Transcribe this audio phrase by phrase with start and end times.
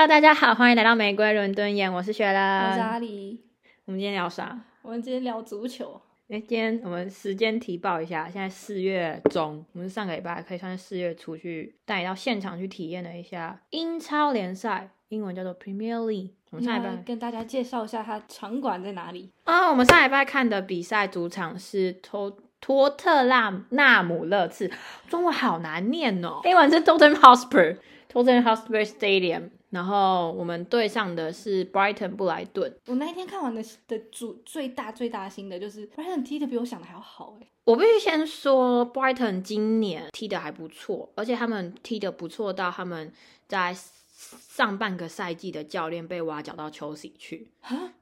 [0.00, 2.36] Hello，大家好，欢迎来到玫瑰伦敦眼，我是雪我是。
[2.80, 3.40] 阿里。
[3.84, 4.56] 我们今天聊啥？
[4.80, 16.30] 我们今天聊足球，哎，今天我们时间提报一下，现在四月中，我们上个礼拜可以算是四月初去带你到现场去体验了一下英超联赛，英文叫做 Premier League。
[16.50, 19.28] 我们上礼拜跟大家介绍一下它场馆在哪里。
[19.42, 24.70] 啊、我们上礼拜看的比赛主场是托托特纳纳姆热刺，
[25.08, 29.50] 中文好难念哦，英文是 Tottenham Hotspur，Tottenham Hotspur Stadium。
[29.70, 32.74] 然后我们对上的是 Brighton 布莱顿。
[32.86, 37.46] 我那一天看完的的主最大最大心的就是 Brighton 踢的比我想的还要好哎。
[37.64, 43.12] 我必须先说，Brighton 今年踢的还不错，而且他们踢的不错到他们
[43.46, 43.76] 在
[44.16, 47.50] 上半个赛季的教练被挖角到球 e 去。
[47.60, 47.92] 啊，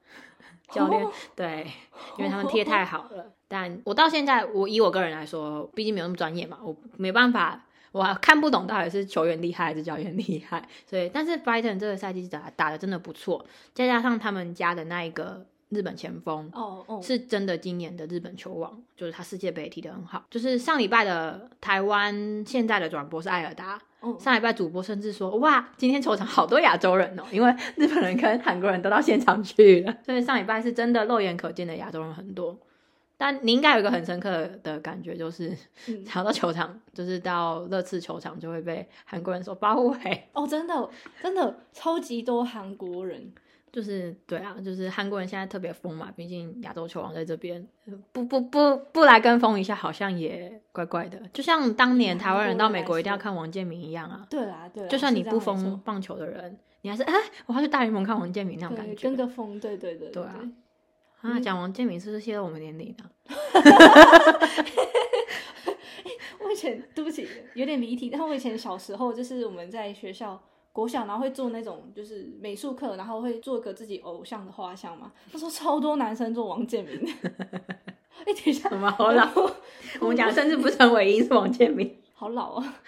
[0.69, 1.67] 教练哦对，
[2.17, 3.33] 因为他们踢得太好了。
[3.49, 7.65] 但我到现在，我以我个人来说，毕竟没有那么专业嘛，我没办法，
[7.97, 10.67] 我看不懂到底是球员厉害还是教练厉害。
[10.85, 20.23] 所以，但是 Brighton 这个赛季打打的真的不错，再加上他们家的那一个日本前锋，哦哦，是真的今年的日本球王，就是他世界杯踢得很好。
[20.29, 32.57] 就是上礼拜的台湾现在的转播是艾尔达，哦上礼拜主播甚至说哇，今天球场好多亚洲人哦，因为日本人跟韩国人都到现场去了，所以上礼拜是真的肉眼可见的亚洲人很多。
[33.17, 35.55] 但你应该有一个很深刻的感觉，就是
[35.87, 40.23] 嗯到球场，就是到热刺球场就会被韩国人所包围。
[40.33, 40.89] 哦，真的
[41.21, 43.33] 真的超级多韩国人。
[43.69, 51.21] 就是对啊，就是韩国人现在特别疯嘛，毕竟亚洲球王在这边，呃不不不不来跟风一下，好像也怪怪的。
[51.31, 57.13] 就像当年台湾人到美国一定要看王建民一样啊，对啊对啊，就算你不疯棒球的人，你还是哎，
[57.45, 60.35] 我要去大联盟看王建民那种感觉跟个风，对对对对啊。
[61.43, 63.05] 讲王建民是不是泄露我们年龄啊？
[66.39, 70.41] 我以前对不起，有点离题，但我以前小时候就是我们在学校
[70.71, 75.11] 国小，然后会做那种就是美术课，然后会做个自己偶像的画像嘛。
[75.31, 76.99] 那时候超多男生做王建民。
[78.25, 79.29] 哎、等一下，什么好老？
[79.99, 81.99] 我们讲甚至不是陈伟英，是王建民。
[82.13, 82.79] 好老啊！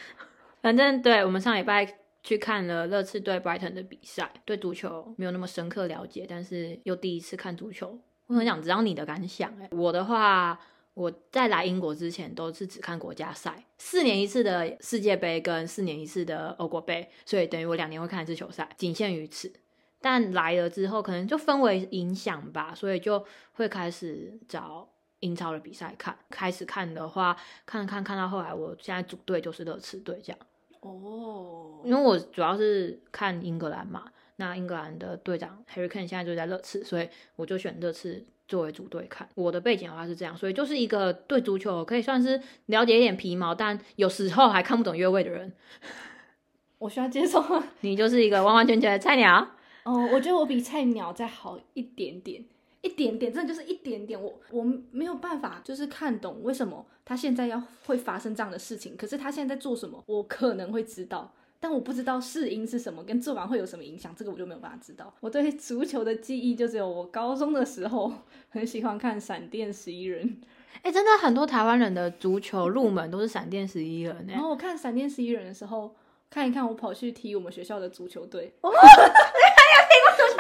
[0.62, 9.68] 反正对我们上礼拜去看了热刺对 Brighton 的比赛，对足球没有那么深刻了解，但是又第一次看足球，我很想知道你的感想、欸。
[9.72, 10.58] 我的话，
[10.94, 19.52] 我在来英国之前都是只看国家赛，四年一次的世界杯跟四年一次的欧国杯，所以等于我两年会看一次球赛，仅限于此。
[20.00, 24.88] 但来了之后，可能就氛围影响吧，所以就会开始找
[25.22, 26.16] 英超的比赛看。
[26.30, 27.36] 开始看的话，
[27.66, 30.40] 看看看到后来，我现在组队就是热刺队这样。
[30.82, 34.06] 哦，因为我主要是看英格兰嘛，
[34.40, 39.28] 那英格兰的队长 Harry Kane 现在就在热刺，所以我就选热刺作为主队看。
[39.36, 45.52] 我的背景的话是这样，所以就是一个对足球可以算是了解一点皮毛，但有时候还看不懂越位的人。
[46.80, 47.64] 我需要接受吗？
[47.82, 49.46] 你就是一个完完全全的菜鸟。
[49.84, 52.46] 哦，我觉得我比菜鸟再好一点点，
[52.82, 54.22] 一点点，真的就是一点点。
[54.22, 58.96] 我我没有办法，就是看懂为什么他现在要会发生这样的事情。
[58.96, 65.14] 可是他现在在做什么，我可能会知道，但我不知道试音是什么，跟做完会有什么影响，这个我就没有办法知道。
[65.20, 68.12] 我对足球的记忆就只有我高中的时候
[68.50, 70.42] 很喜欢看闪电十一人，
[70.82, 75.96] 哎、真的很多台湾人的足球入门都是闪电十一人哎、然后我看闪电十一人的时候。
[76.32, 78.54] 看一看，我跑去踢我们学校的足球队。
[78.62, 78.70] 哦，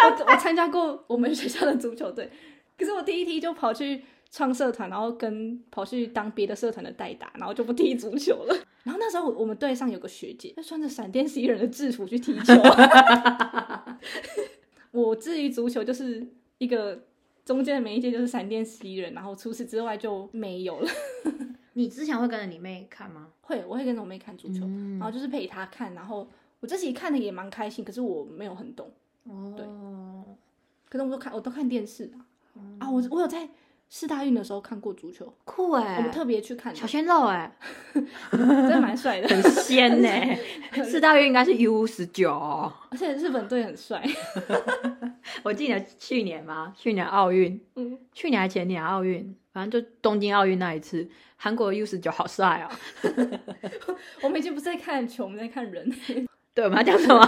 [0.04, 2.30] 我我参加过我们学校的足球队，
[2.78, 8.56] 可是我第一踢就跑去创社团，然后跟跑去当别的社团的代打，然后就不踢足球了。
[8.90, 12.54] 然后那时候我我们队上有个学姐，她穿着闪电十一人的制服去踢球。
[14.90, 16.28] 我至于足球就是
[16.58, 17.04] 一个
[17.46, 20.90] 中间的每一届就是闪电十一人，然后除此之外就没有了。
[21.74, 23.28] 你之前会跟着你妹看吗？
[23.42, 26.28] 会，我会跟着我妹看足球，嗯然后就是陪她看，然后
[26.60, 28.92] 我自己看的也蛮开心，可是我没有很懂，
[29.26, 29.68] 哦，对
[30.90, 32.26] 可能我都看我都看电视啊，
[32.80, 33.48] 啊，我我有在
[33.90, 37.52] 世大运的时候看过足球，酷哎、我们特别去看小，鲜肉哎、
[38.32, 40.10] 真的蛮帅的，很鲜呢、
[40.86, 42.32] 四大运应该是 U 十九。
[42.92, 44.04] 而且日本队很帅，
[45.44, 52.70] 我记得去年嘛，去年奥运，嗯，去年还前年奥运，反正就东京奥运那一次，韩国 U 十九好帅哦。
[54.22, 55.92] 我们已经不是在看球，我们在看人，
[56.60, 57.20] 对，我们要讲什么？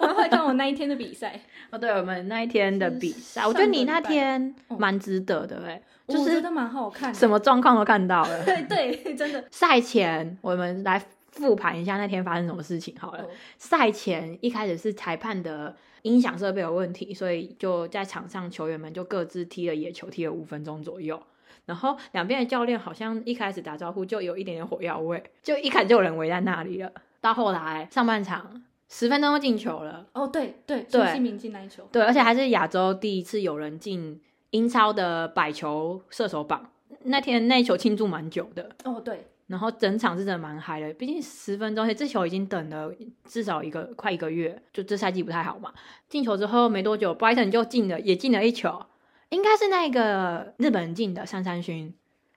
[0.00, 1.40] 我们会看我那一天的比赛，
[1.70, 8.42] 哦，对，我们那一天的比赛，我觉得你那天嗯蛮值得的哎、就是我觉得蛮好看，什么状况都看到了。
[8.46, 11.02] 对对，真的，赛前我们来
[11.32, 13.24] 复盘一下那天发生什么事情好了。
[13.24, 13.26] 哦
[13.58, 21.20] 赛前一开始是裁判的音响设备有问题，所以就在场上球员们就各自踢了野球，踢了五分钟左右。
[21.64, 26.92] 然后两边的教练好像一开始打招呼就有一点点火药味，就一开始就有人围在那里了。
[27.20, 30.06] 到后来上半场十分钟就进球了。
[30.12, 36.70] 哦，对对，对孙兴民进那一球，对，而且还是亚洲第一次有人进英超的百球射手榜。
[37.08, 42.92] 那天那一球庆祝蛮久的，哦对，然后整场是真的蛮嗨的，毕竟十分钟，而且这球已经等了
[43.24, 45.72] 至少一个快一个月，就这赛季不太好嘛。
[46.08, 48.86] 进球之后没多久，Brighton 就进了，也进了一球，
[49.28, 51.94] 应该是那个日本人进的三三勋。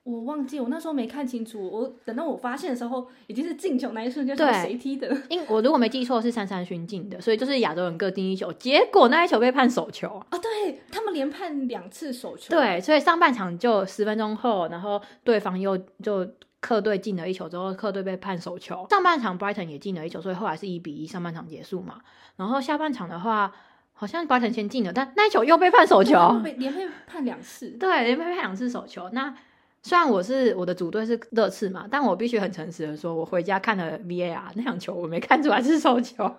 [0.09, 5.15] 我忘记我那时候没看清楚，我等到我发现的时候已经是进球那一瞬间，说对谁踢的？
[5.29, 10.07] 因我如果没记错是三三勋进的，所以就是亚洲人各进一球，结果那一球被判手球。
[10.29, 16.27] 啊，对他们连判两次手球，，对，所以上半场就十分钟后，然后对方又就
[16.59, 18.87] 客队进了一球之后，客队被判手球。
[18.89, 21.99] 上半场 Brighton 也进了一球，所以后来是一比一，上半场结束嘛。
[22.37, 23.53] 然后下半场的话，
[23.93, 26.41] 好像 Brighton 先进了，但那一球又被判手球。
[26.43, 29.07] 被连被判两次，对，连被判两次手球。
[29.11, 29.35] 那
[29.81, 36.29] 虽然我是我的主队是热刺嘛，但我必须很诚实的说，我回家看了 VAR 那场球，我没看出来是手球。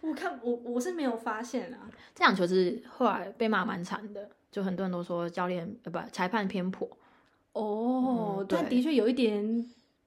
[0.00, 6.88] 我看我我是没有发现啊，这场球是后来被骂蛮惨的，就很多人都说教练呃不裁判偏颇。
[7.52, 9.44] 哦，嗯对但的确有一点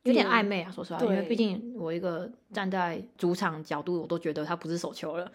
[0.03, 5.31] 有点暧昧啊，说实话，因为毕竟我一个站在主场角度，我都觉得他不是手球了。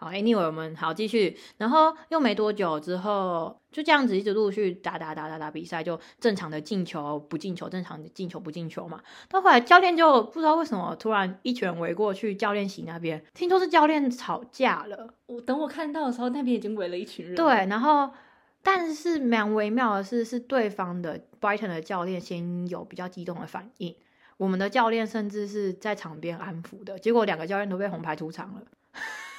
[0.00, 9.02] 好，anyway，我们好继续，然后又没多久之后，就这样子一直陆续打打打打打比赛，就正常的进球不进球，正常的进球不进球嘛。
[9.28, 18.10] 到后来教练就不知道为什么突然一群人围过去教练席那边，听说是教练吵架了，我等我看到的时候，那边已经围了一群人，对，，然后
[18.62, 23.94] 但是蛮微妙的是，是对方的 Brighton 的教练先有比较激动的反应，
[24.38, 28.62] 我们的教练甚至是在场边安抚的，结果两个教练都被红牌出场了，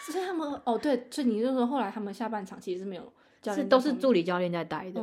[0.07, 5.01] 所以他们哦对，所以你就说后来他们下半场其实是没有教是都是助理教练在带的。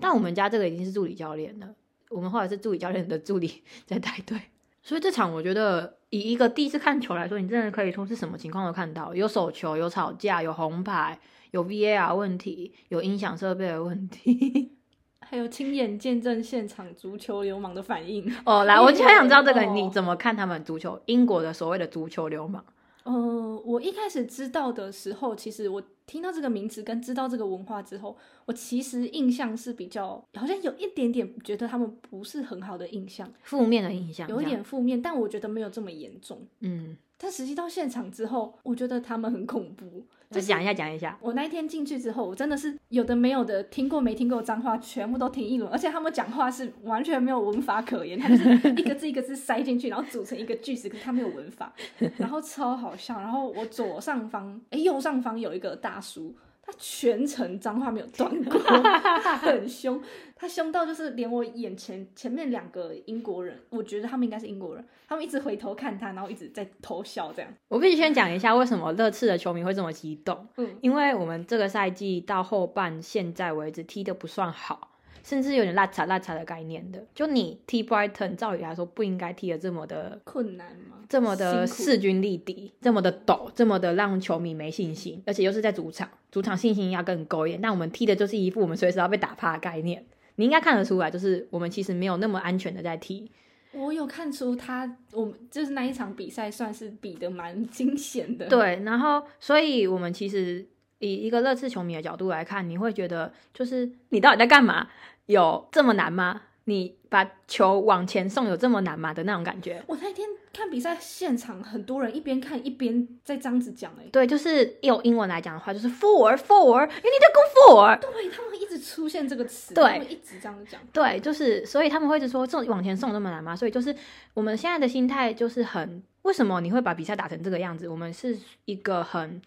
[0.00, 1.68] 但我们家这个已经是助理教练了，
[2.08, 4.40] 我们后来是助理教练的助理 在带队，
[4.82, 11.18] 所以这场我觉得以一个第一次看球来说，你真的可以说是什么情况都看到，有手球，有吵架，有红牌，
[11.52, 14.72] 有 VAR 问题，有音响设备的问题。
[15.20, 18.28] 还有亲眼见证现场足球流氓的反应。
[18.44, 22.64] 哦，来，我就很想知道这个 哦你怎么看他们足球英国的所谓的足球流氓？
[23.10, 28.16] 呃，我一开始知道的时候，其实我听到这个名词跟知道这个文化之后，
[28.46, 36.46] 我其实印象是比较好像有一点点觉得他们不是很好的印象，负面的印象，有一点负面，但我觉得没有这么严重。
[36.60, 40.06] 嗯，但实际到现场之后，我觉得他们很恐怖。
[40.30, 41.18] 就讲一下讲一下。
[41.20, 51.72] 我那一天进去之后，我真的是有的没有的，听过没听过脏话，全部都听一轮，而且他们讲话是完全没有文法可言，他们是一个字一个字塞进去，然后组成一个句子，可是他没有文法，
[52.16, 53.18] 然后超好笑。
[53.18, 56.32] 然后我左上方，哎，右上方有一个大叔，
[56.62, 60.00] 他全程脏话没有断过，他 很凶，
[60.40, 67.52] 他凶到就是连我眼前前面两个英国人，我觉得他们应该是英国人，他们一直回头看他，然后一直在偷笑这样。
[67.68, 74.92] 我必须先讲一下为什么热刺的球迷会这么激动，嗯，因为我们这个赛季到后半现在为止踢的不算好，
[75.22, 77.04] 甚至有点拉碴拉碴的概念的。
[77.14, 81.04] 就你踢 Brighton，照理来说不应该踢的这么的困难吗？
[81.06, 87.60] 这么的势均力敌，这么的陡，这么的让球迷没信心，而且又是在主场，主场信心要更够一点。
[87.60, 90.06] 但我们踢的就是一副我们随时要被打趴的概念，
[90.36, 93.30] 你应该看得出来，就是我们其实没有那么安全的在踢。
[93.72, 100.66] 我有看出他，我们就是那一场比赛算是比的蛮惊险的。，对，然后所以我们其实
[100.98, 104.88] 以一个热刺球迷的角度来看，你会觉得就是你到底在干嘛？
[105.26, 106.42] 有这么难吗？
[106.70, 109.82] 你把球往前送有这么难吗的那种感觉？
[109.88, 117.98] 我那天看比赛现场，很多人一边看一边在这样子讲、欸，对，就是用英文来讲的话，就是 forward forward，you need to go forward。
[117.98, 120.80] 对他们会一直出现这个词，对他们一直这样讲。
[120.92, 123.56] 对，就是所以他们会一直说这种往前送这么难吗？
[123.56, 123.94] 所以就是
[124.32, 127.88] 我们现在的心态就是很，为什么你会把比赛打成这个样子？
[127.88, 129.42] 我们是一个很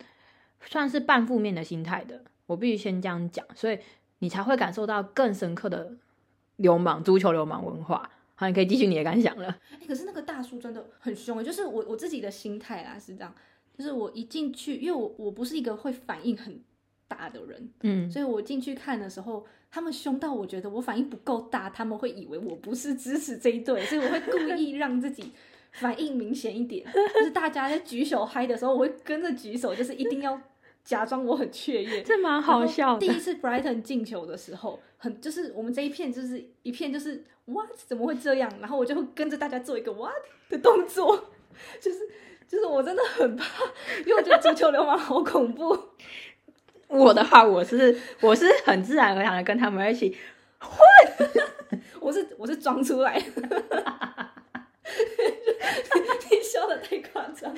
[0.65, 3.79] 算是半负面的心态的，我必须先这样讲，所以
[4.19, 5.93] 你才会感受到更深刻的
[6.57, 8.09] 流氓足球流氓文化。
[8.35, 9.47] 好，你可以继续你的感想了。
[9.71, 13.33] 哎、可是那个大叔真的很凶、欸，就是我我自己的心态啦是这样，
[13.77, 16.59] 就是我一进去，因为我我不是一个会反应很
[17.07, 25.31] 大的人，嗯，所以我进去看的时候，他们凶到我觉得我反应不够大，他们会以为我不是支持这一队，所以我会故意让自己
[25.73, 26.83] 反应明显一点。
[27.13, 30.41] 就是大家在举手嗨的时候，我会跟着举手，就是一定要
[30.83, 32.01] 假装我很雀跃。
[32.03, 32.99] 这蛮好笑的。
[32.99, 38.51] 第一次 Brighton 进球的时候，很就是我们这一片就是一片就是 what 怎么会这样？
[38.59, 40.13] 然后我就会跟着大家做一个 what
[40.49, 41.31] 的动作，
[41.79, 41.99] 就是
[42.47, 43.63] 就是我真的很怕，
[43.99, 45.77] 因为我觉得足球流氓好恐怖。
[46.87, 50.15] 我的话，我是我是很自然而然的跟他们一起，
[51.99, 53.25] 我是我是装出来的，
[56.29, 57.55] 你笑的太夸张。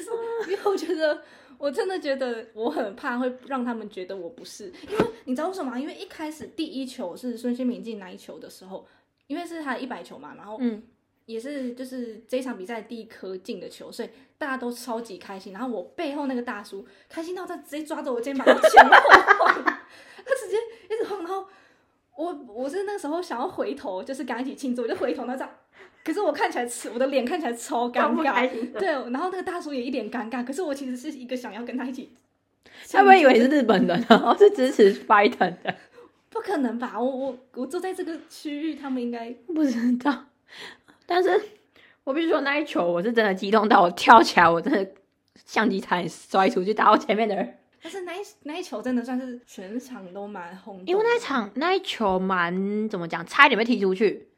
[0.48, 1.22] 因为我觉得，
[1.58, 5.78] 我真的觉得我很怕会让他们觉得我不是，因为你知道为什么吗？
[5.78, 8.86] 因为一开始第一球是孙兴民进那一球的时候，
[9.26, 10.82] 因为是他一百球嘛，然后嗯，
[11.26, 15.52] 也是就是这场比赛第一颗进的球，所以大家都超级开心。
[15.52, 18.90] 然后我背后那个大叔开心到他直接抓着我肩膀前后
[19.38, 20.56] 晃，他直接
[20.90, 21.46] 一直晃，然后
[22.16, 25.50] 我我是那时候想要回头，就是跟他一起庆祝，我就回头那这样，
[26.04, 32.10] 可是我看起来我的脸看起来超尴尬，对，然后那个大叔也一脸尴尬，可是我其实是一个想要跟他一起，
[32.90, 35.74] 他们以为是日本人，然后是支持 Python 的，
[36.30, 37.00] 不可能吧？
[37.00, 40.24] 我我我坐在这个区域，他们应该不知道。
[41.06, 41.40] 但是
[42.04, 44.86] 我必须说，那一球我是真的激动到我跳起来，我真的
[45.44, 47.58] 相机差点摔出去打我前面的人。
[47.82, 54.28] 但是那一那一球真的算是全场都蛮轰因为那一场那一球蛮怎么讲，差一点被踢出去，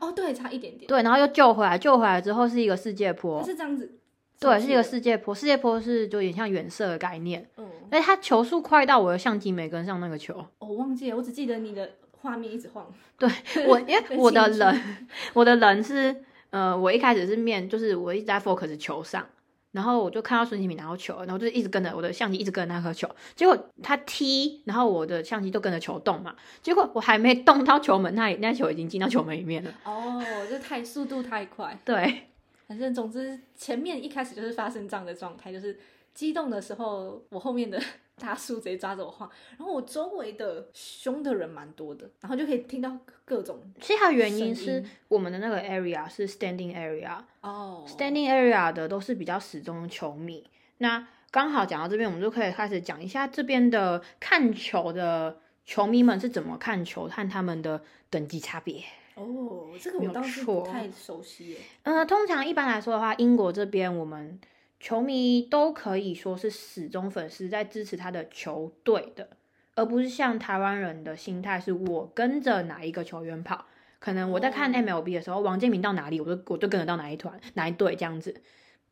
[0.00, 3.98] 哦对，差一点点，对，然后又救回来，救回来之后是一个世界坡，是这样子，
[4.38, 10.34] 对，是一个，世界坡，世界坡是就有点像远射的概念，嗯，而且它球速快到我的相机没跟上那个球。
[10.58, 12.86] 哦我忘记了，我只记得你的画面一直晃，
[13.18, 13.28] 对
[13.66, 16.14] 我，因为 我的人，我的人是，
[16.50, 19.26] 呃，我一开始是面，就是我一直在 focus 球上，
[19.72, 29.72] 然后我就看到孙兴慜拿到球，然后就一直跟着我的相机，一直跟着那颗球，结果他踢，然后我的相机就跟着球动嘛，结果我还没动到球门那里，那球已经进到球门里面了。
[29.84, 32.28] 哦，这太速度太快，对，
[32.66, 35.78] 反正总之前面一开始就是发生这样的状态，就是
[36.18, 37.80] 激动的时候，我后面的
[38.18, 50.44] 大叔直接抓着我晃，然后我周围的凶的人蛮多的，然后就可以听到各种其实它的原因是我们的那个 area 是 standing area，哦 standing area 的都是比较始终球迷。
[50.78, 58.82] 那刚好讲到这边，我们就可以开始讲一下这边的看球的球迷们是怎么看球和他们的等级差别。
[59.14, 61.58] 哦，这个我倒是不太熟悉耶。
[61.84, 64.40] 呃，通常一般来说的话，英国这边我们
[64.80, 69.28] 球迷都可以说是死忠粉丝，在支持他的球队的，
[69.74, 73.66] 而不是像台湾人的心态是我跟着哪一个球员跑。
[73.98, 78.32] 可能我在看哦 MLB 的时候，王建民到哪里，我就我就跟着到哪一团哪一队这样子。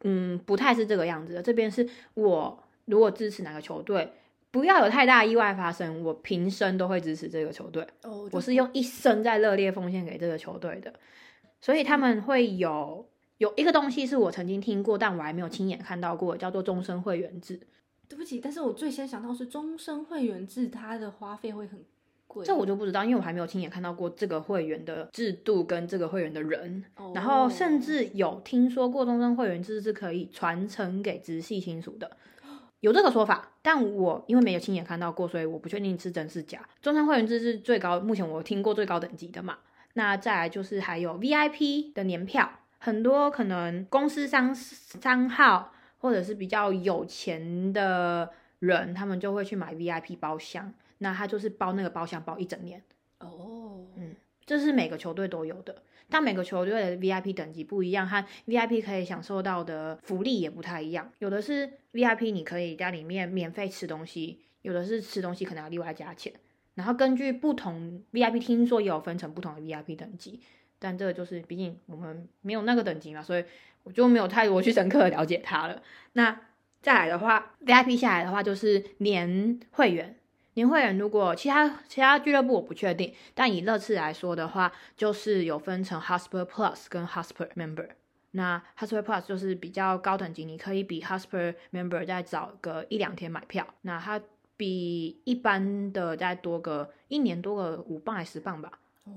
[0.03, 1.43] 嗯，不太是这个样子的。
[1.43, 4.13] 这边是我如果支持哪个球队，
[4.51, 7.87] 不要有太大意外发生，我平生都会支持这个球队。
[8.03, 10.93] 哦，我是用一生在热烈奉献给这个球队的，
[11.61, 17.61] 所以他们会有有一个东西是我曾经听过，但我还没有亲眼看到过，叫做终身会员制。
[18.09, 21.85] 对不起，但是我最先想到是终身会员制，它的花费会很
[22.27, 22.47] 贵。
[22.47, 32.17] 这我就不知道，因为我还没有亲眼看到过这个会员的制度跟这个会员的人，哦然后甚至有听说过终身会员制是可以传承给直系亲属的。
[32.81, 36.69] 有这个说法，但我因为没有亲眼看到过，所以我不确定是真是假。
[36.81, 39.59] 终身会员制是最高，目前我听过最高等级的嘛。
[39.95, 42.49] 那再来就是还有 VIP 的年票，
[42.87, 52.81] 很多可能公司商商号或者是比较有钱的人，他们就会去买 VIP 包厢，那他就是包那个包厢包一整年，
[53.19, 54.15] 哦，嗯
[54.45, 55.83] 这是每个球队都有的。
[56.09, 61.11] 但每个球队的 VIP 等级不一样，和 VIP 可以享受到的福利也不太一样。
[61.19, 66.33] 有的是 VIP，你可以在里面免费吃东西；有的是吃东西可能要另外加钱。
[66.75, 70.41] 然后根据不同 VIP，听说也有分成不同的 VIP 等级，
[70.87, 73.45] 但这个就是毕竟我们没有那个等级嘛，所以
[73.83, 75.83] 我就没有太多去深刻的了解它了。
[76.13, 76.41] 那
[76.81, 80.15] 再来的话，VIP 下来的话就是年会员。
[80.55, 87.89] 年会员如果其他其他俱乐部我不确定，但以乐次来说的话，就是有分成 h o s p e r Plus 跟 h o s p e r Member。
[88.31, 92.07] 那 h o s p e r Plus 就是比较高等级，你可以比 h o s p e r Member
[92.07, 93.67] 再早个一两天买票。
[93.83, 94.21] 那它
[94.57, 98.79] 比一般的再多个一年多个五磅还十磅吧。
[99.05, 99.13] 哦，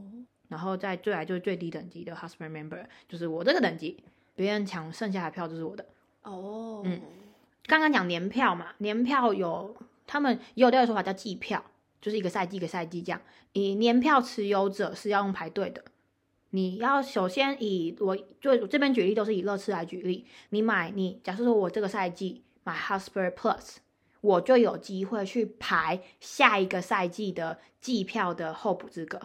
[0.50, 4.04] 然后再最来就是最低等级的 husband Member，就是我这个等级，
[4.36, 5.86] 别人抢剩下的票就是我的。
[6.24, 7.00] 哦，嗯
[7.66, 9.76] 刚刚讲年票嘛，年票有
[10.06, 11.64] 他们也有另外一个说法叫季票，
[12.02, 13.22] 就是一个赛季一个赛季这样。
[13.54, 15.84] 以年票持有者是要用排队的，
[16.50, 23.76] 你要首先以我就我这边举例都是以乐次来举例，你买你假设说我这个赛季买 husband Plus，
[24.22, 29.20] 我就有机会去排下一个赛季的季票的候补资格。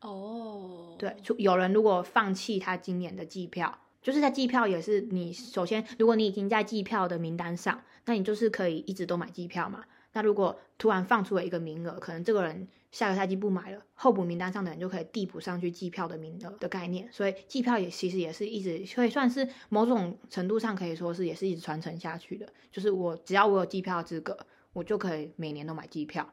[0.00, 9.84] 哦，对，就有人如果放弃他今年的季票，就是在季票也是你首先，如果你已经在季票的名单上，那你就是可以一直都买季票嘛。
[10.12, 17.10] 那如果突然放出了一个名额，可能这个人下个赛季不买了，候补名单上的人就可以递补上去季票的名额的概念。
[17.12, 22.50] 所以季票也其实也是一直可以算是某种程度上可以说是也是一直传承下去的。
[22.72, 24.38] 就是我只要我有季票资格，
[24.72, 26.32] 我就可以每年都买季票，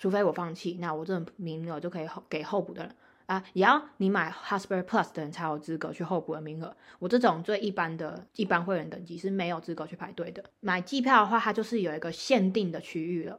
[0.00, 2.96] 除非我放弃，那我这种名额就可以后给候补的人。
[3.26, 6.74] 啊，也要你买 Husper Plus 的人才有资格去候补的名额。
[6.98, 10.42] 我这种最一般的一般会员等级是没有资格去排队的。
[10.58, 13.38] 买机票的话，它就是有一个限定的区域了。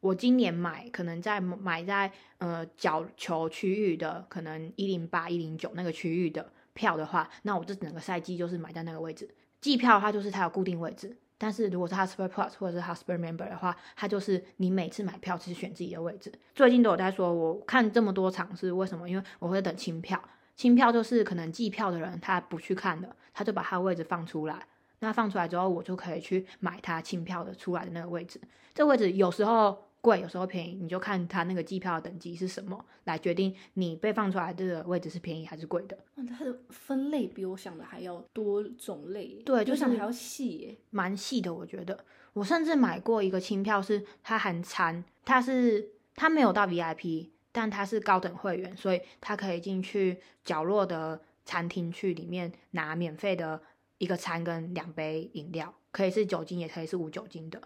[0.00, 9.28] 我今年买可能在买在呃角球区域的，可能一零八一零九那个区域的票的话，那我这整个赛季就是买在那个位置。
[9.60, 11.16] 季票的话，就是它有固定位置。
[11.38, 16.32] 但是如果是 Husper Plus 或者是 Husper Member 的话，它就是你每次买票其实选自己的位置。
[16.54, 19.08] 最近都有在说，我看这么多场是为什么？
[19.08, 20.22] 因为我会等清票，
[20.56, 24.66] 清票就是可能计票的人他不去看的，他就把他的位置放出来。
[24.98, 28.40] 那放出来之后，我就可以去买他清票的出来的那个位置。
[28.74, 29.87] 这位置有时候。
[30.00, 35.98] 贵有时候便宜，你就看它那个机票等级是什么来决定你被放出来的位置是便宜还是贵的。
[36.28, 41.52] 它的分类比我想的还要多种类，对，就想还要细耶，蛮细的。
[41.52, 53.60] 我觉得我甚至买过一个轻票，是它含餐，它是它没有到 VIP，但它是高等会员，所以它可以进去角落的餐厅去里面拿免费的
[53.98, 57.60] 一个餐跟两杯饮料，可以是酒精也可以是无酒精的。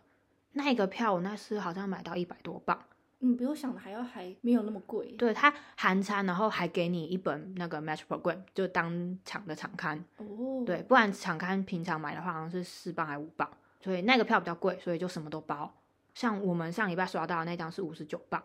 [0.52, 2.78] 那个票我那次好像买到一百多磅，
[3.20, 5.12] 嗯，比我想的还要还没有那么贵。
[5.12, 10.04] 对，它含餐，然后还给你一本那个 match program，就当场的场刊。
[10.18, 13.48] 哦，对，不然场刊平常买的话好像是四磅还五磅，
[13.80, 15.72] 所以那个票比较贵，所以就什么都包。
[16.14, 18.42] 像我们上礼拜刷到的那张是五十九磅。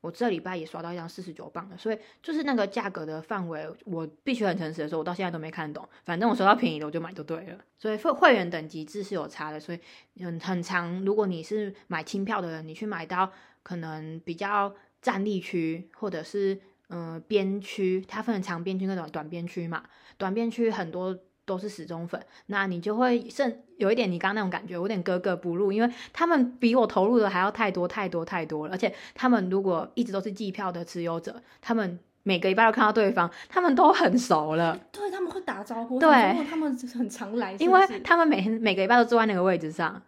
[0.00, 5.88] 我这礼拜也刷到一张四十九磅的，所以就是那个价格的范围，我必须很诚实的说，我到现在都没看懂。
[6.04, 7.58] 反正我收到便宜的我就买就对了。
[7.78, 11.04] 所以会会员等级制是有差的，所以很很长。
[11.04, 19.84] 如果你是买轻票的人，你去买到可能比较站立区或者是嗯边区，它分长边区那种短边区嘛，
[20.16, 21.18] 短边区很多。
[21.48, 36.10] 都是死忠粉，那你就会甚有一点你刚刚那种感觉，有点格格不入，因为他们比我投入的还要太多太多太多了，而且他们如果一直都是季票的持有者，他们每个礼拜都看到对方，他们都很熟了，对他们会打招呼，对，
[36.48, 40.02] 他们很常来，因为他们每天每个礼拜都坐在那个位置上，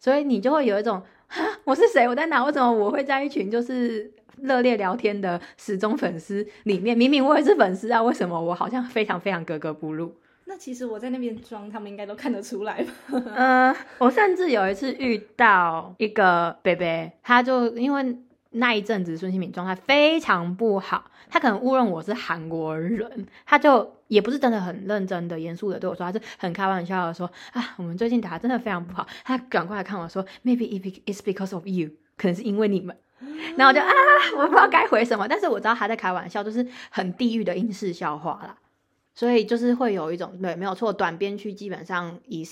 [0.00, 1.00] 所以你就会有一种，
[1.64, 2.08] 我是谁？
[2.08, 2.44] 我在哪？
[2.44, 6.98] 为什么我会在一群就是热烈聊天的死忠粉丝里面？
[6.98, 10.12] 明明我也是粉丝啊，为什么我好像非常非常格格不入？
[10.44, 12.92] 那其实我在那边装，他们应该都看得出来吧？
[13.36, 18.18] 嗯，我甚至有一次遇到一个贝贝，他就因为
[18.50, 29.06] 那一阵子孙兴敏状态非常不好，他可能误认我是韩国人，他就也不是真的很认真的、严肃的对我说，他是很开玩笑的说啊，我们最近打真的非常不好。
[29.24, 32.94] 他转过来看我说，Maybe it's because of you，可能是因为你们。
[33.56, 33.88] 然后我就啊，
[34.36, 38.56] 我不知道该回什么，但是我知道他在开玩笑，就是很地狱的英式笑话啦。
[39.14, 42.42] 所以就是会有一种对，没有错，短边区基本上以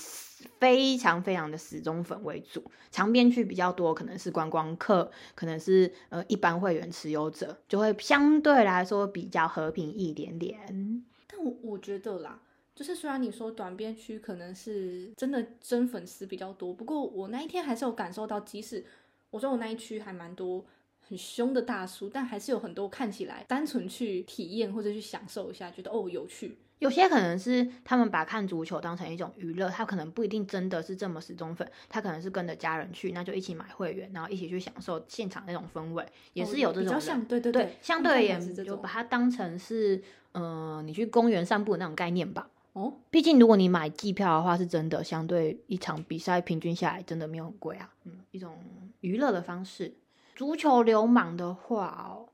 [0.59, 11.03] 非常非常的死忠粉为主，长边区比较多，可能是观光客，可能是呃一般会员持有者，就会相对来说比较和平一点点。
[11.27, 12.39] 但我我觉得啦，
[12.75, 18.85] 就是虽然你说短边区可能是真的真粉丝比较多，不过我那一天还是有感受到，即使
[19.31, 20.63] 我说我那一区还蛮多。
[21.11, 26.57] 很凶的大叔，但还是有很多看起来单纯去体验或者去享受一下，觉得哦有趣。
[26.79, 36.85] 有些可能是他们把看足球当成一种娱乐，他可能不一定真的是这么死忠粉，他可能是跟着家人去，那就一起买会员，然后一起去享受现场那种氛围，也是有这种。
[36.85, 42.49] 比较像，对对对，相对而言就把它当成是，嗯，你去公园散步的那种概念吧。
[42.71, 47.93] 哦，毕竟如果你买季票的话，是真的相对一场比赛平均下来真的没有很贵啊。
[48.05, 48.57] 嗯，一种
[49.01, 49.93] 娱乐的方式。
[50.35, 52.29] 足球流氓的话哦，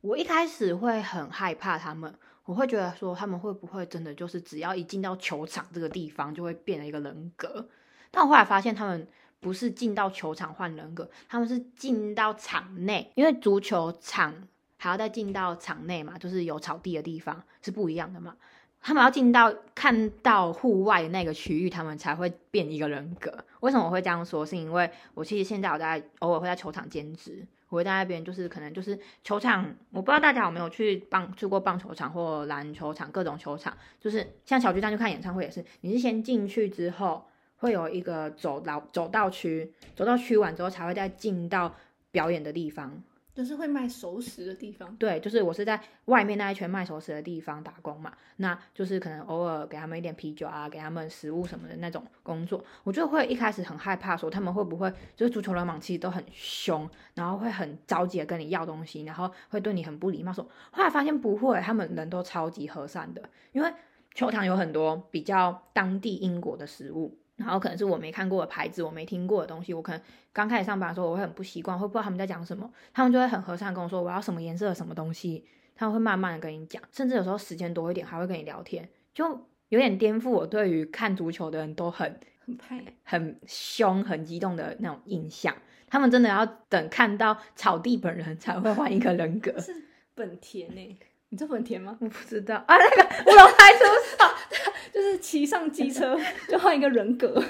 [0.00, 7.68] 我一开始会很害怕他们，我会觉得说他们会不会真的就是只要一进到球场这个地方就会变了一个人格？
[8.10, 9.06] 但我后来发现他们
[9.40, 14.34] 不是进到球场换人格，他们是进到场内，因为足球场
[14.76, 18.36] 还要再进到场内嘛，就是有草地的地方是不一样的嘛。
[18.80, 23.32] 他们要进到看到户外的那个区域，他们才会变一个人格。
[23.60, 24.44] 为什么我会这样说？
[24.44, 37.26] 是因为我其实现在我在偶尔会在球场兼职，我会在那边就是可能就是球场，我不知道大家有没有去棒去过棒球场或篮球场各种球场，就是像小巨蛋去看演唱会也是，你是先进去之后
[37.58, 41.74] 会有一个走道走道区，走到区完之后才会再进到
[42.10, 43.02] 表演的地方。
[43.34, 60.32] 就是会卖熟食的地方，对，就是我是在外面那一圈卖熟食的地方打工嘛，那就是可能偶尔给他们一点啤酒啊，给他们食物什么的那种工作，我就会一开始很害怕，说他们会不会就是足球流氓，其实都很凶，然后会很着急的跟你要东西，然后会对你很不礼貌。
[60.32, 63.72] 说后来发现不会，他们人都超级和善的，因为
[64.12, 67.16] 球场有很多比较当地英国的食物。
[67.40, 70.00] 然后可能是我没看过的牌子，我没听过的东西，我可能
[70.32, 79.26] 刚开始上班的时候我会很不习惯，会不知道他们在讲什么，他们就会很和善跟我说我要什么颜色的什么东西，他们会慢慢的跟你讲，甚至有时候时间多一点还会跟你聊天，就
[79.70, 82.84] 有点颠覆我对于看足球的人都很很派。
[83.04, 85.54] 很凶、很激动的那种印象。
[85.88, 89.58] 他们真的要等看到草地本人才会换一个人格。
[89.58, 89.74] 是
[90.14, 90.98] 本田呢、
[91.30, 91.96] 你知道本田吗？
[92.00, 93.84] 我不知道啊，那个乌龙派出
[94.16, 94.28] 所，
[94.92, 97.42] 就是骑上机车就换一个人格，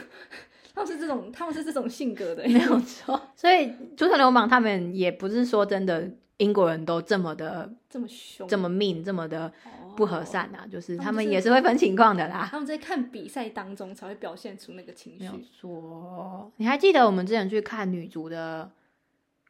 [0.74, 3.20] 他们是这种，他们是这种性格的、欸没有错。
[3.34, 9.50] 所以足球流氓他们也不是说真的英国人都这么的这么凶，这么命，这么的
[9.96, 12.46] 不和善啊，就是他们也是会分情况的啦。
[12.50, 15.46] 他们在看比赛当中才会表现出那个情没有绪。
[15.58, 18.70] 错，你还记得我们之前去看女足的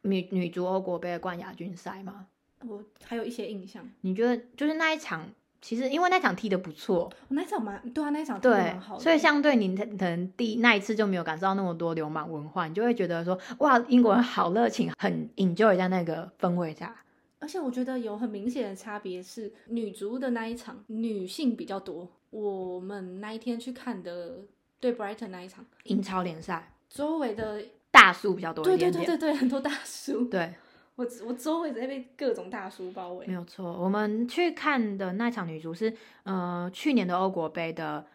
[0.03, 2.27] 女女足欧国杯的冠亚军赛吗？
[2.67, 5.27] 我还有一些印象，你觉得就是那一场，
[5.61, 16.95] 其实因为那场踢的不错，我那一场蛮对啊，那一场踢得对蛮好，的，所以相对你可能第那一次就没有感受到那么多流氓文化，你就会觉得说哇，英国人好热情，很 enjoy 在那个氛围下。
[17.39, 22.07] 而且我觉得有很明显的差别是，女足的那一场女性比较多。
[22.29, 24.45] 我们那一天去看的
[24.79, 26.75] 对 Brighton 那一场，英超联赛。
[26.87, 30.53] 周围的大叔比较多对一点点，对对对对，很多大叔，对
[30.95, 33.33] 我我周围在被各种大叔包围没。
[33.33, 33.71] 有错。
[33.71, 38.05] 我们去看的那场女足是呃去年的欧国杯的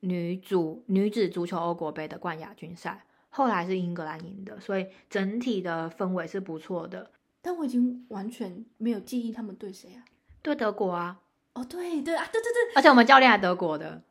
[0.00, 7.10] 女足女子足球欧国杯的冠亚军赛，后来是英格兰赢的，所以整体的氛围是不错的。
[7.42, 10.04] 但我已经完全没有记忆他们对谁啊？
[10.42, 11.20] 对德国啊，
[11.54, 14.02] 哦，对对啊，对对对而且我们教练还德国的。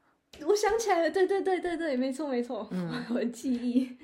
[0.46, 3.98] 我想起来了，对对对对对，没错没错，嗯 我的记忆。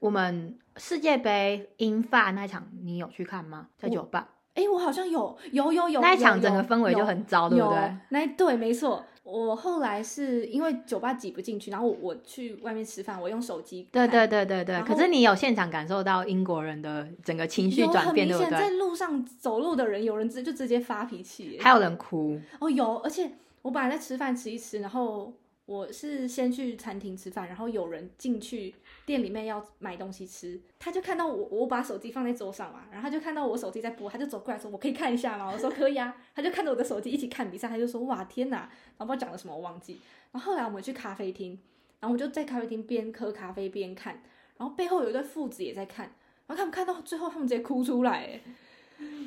[0.00, 3.68] 我们世界杯英法那一场，你有去看吗？
[3.78, 7.96] 在酒吧哎，我好像有有有有那一场，整个氛围就很糟，对不有对？
[8.08, 14.82] 那一对没错，我后来是因为酒吧挤不进去，然后我我去外面吃饭，我用手机对看对对对对。
[14.82, 18.50] 可是你有现场感受到英国人的整个情绪有转变，对不对？
[18.58, 25.34] 在路上走路的人，有人直就直接发脾气耶，还有人哭，哦有，而且我本来在吃饭吃一吃，然后
[25.66, 28.74] 我是先去餐厅吃饭，然后有人进去
[29.06, 35.48] 店里面要买东西吃，他就看到我我把手机放在桌上嘛，然后他就看到我手机在播，他就走过来说我可以看一下吗？
[35.50, 40.00] 我说可以啊，他就看着我的手机一起看比赛，他就说哇天哪，然后不知道讲了什么我忘记，
[40.32, 41.58] 然后后来我们去咖啡厅，
[42.00, 44.20] 然后我就在咖啡厅边喝咖啡边看，
[44.56, 46.06] 然后背后有一对父子也在看，
[46.46, 48.40] 然后他们看到最后他们直接哭出来，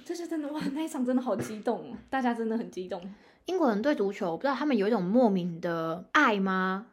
[0.04, 3.02] 这是真的哇，那一场真的好激动，大家真的很激动。
[3.46, 6.88] 英国人对足球，我不知道他们有一种莫名的爱吗？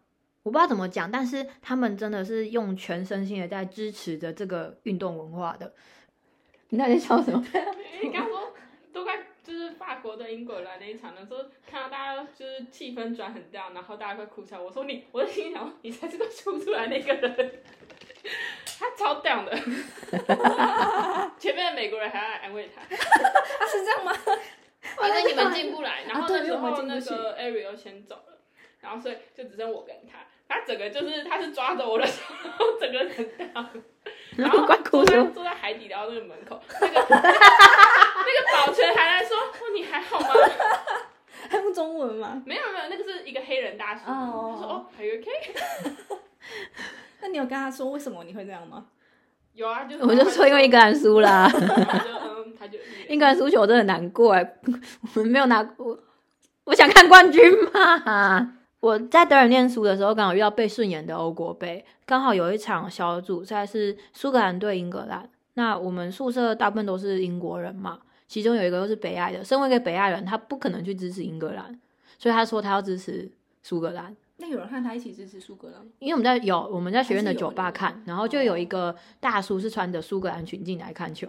[0.46, 5.72] 我不知道怎么讲，但是他们真的是用全身心的在支持着这个运动文化的。
[6.68, 7.44] 你在笑什么？
[8.00, 8.52] 你刚说
[8.92, 14.60] 都快就是法国对英国来那一场的时候，看到大家就是气氛转很掉，然后大家快哭出来。
[14.60, 17.62] 我说你，我就心里想，你才是个哭出来那个人，
[18.78, 19.50] 他超屌的。
[21.40, 24.12] 前面的美国人还要来安慰他， 他，是这样吗？
[25.02, 28.38] 因为你们进不来，然后那时候那个 Ariel 先走了，
[28.80, 30.24] 然后所以就只剩我跟他。
[30.48, 32.22] 他整个就是，他是抓着我的手，
[32.80, 33.68] 整个人很大，
[34.36, 40.28] 然后坐在坐在海底捞那个门口，那个 那个保全还来说：“哦，你还好吗
[41.48, 45.52] 还用中文吗？？”没有没有，那个是一个黑人大叔，哦他说：“哦，Are you okay？”
[47.20, 48.86] 那你有跟他说为什么你会这样吗？
[49.54, 52.78] 有啊，就是我就说因为英格兰输啦，然后就嗯，他就
[53.08, 54.58] 英格兰输球我真的很难过哎，
[55.14, 55.98] 我们没有拿过，
[56.64, 58.52] 我想看冠军嘛。
[58.80, 65.28] 我在德尔念书的时候，刚好遇到被顺延的欧国杯，刚好有一场小组赛是苏格兰对英格兰。
[65.54, 69.42] 那我们宿舍大部分都是英国人嘛，其中有一个又是北爱的。
[69.42, 71.80] 身为一个北爱人，他不可能去支持英格兰，
[72.18, 73.30] 所以他说他要支持
[73.62, 74.14] 苏格兰。
[74.36, 75.80] 那有人和他一起支持苏格兰？
[75.98, 81.26] 因为我们在有我们在学院的酒吧看，然后就有一个大叔是穿着苏格兰裙进来看球，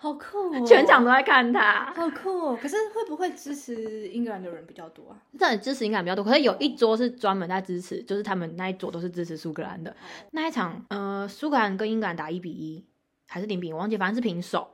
[0.00, 0.64] 好酷哦！
[0.66, 1.92] 全场都在看他。
[1.94, 2.58] 好酷哦！
[2.60, 5.18] 可是会不会支持英格兰的人比较多啊？
[5.38, 9.94] 真的支持英格兰比较多，可是有一桌是专门在支持，就是他们那一桌都是支持苏格兰的。
[10.30, 12.84] 那一场，呃，苏格兰跟英格兰打一比一
[13.26, 14.68] 还是零比一，我忘记，反正是平手。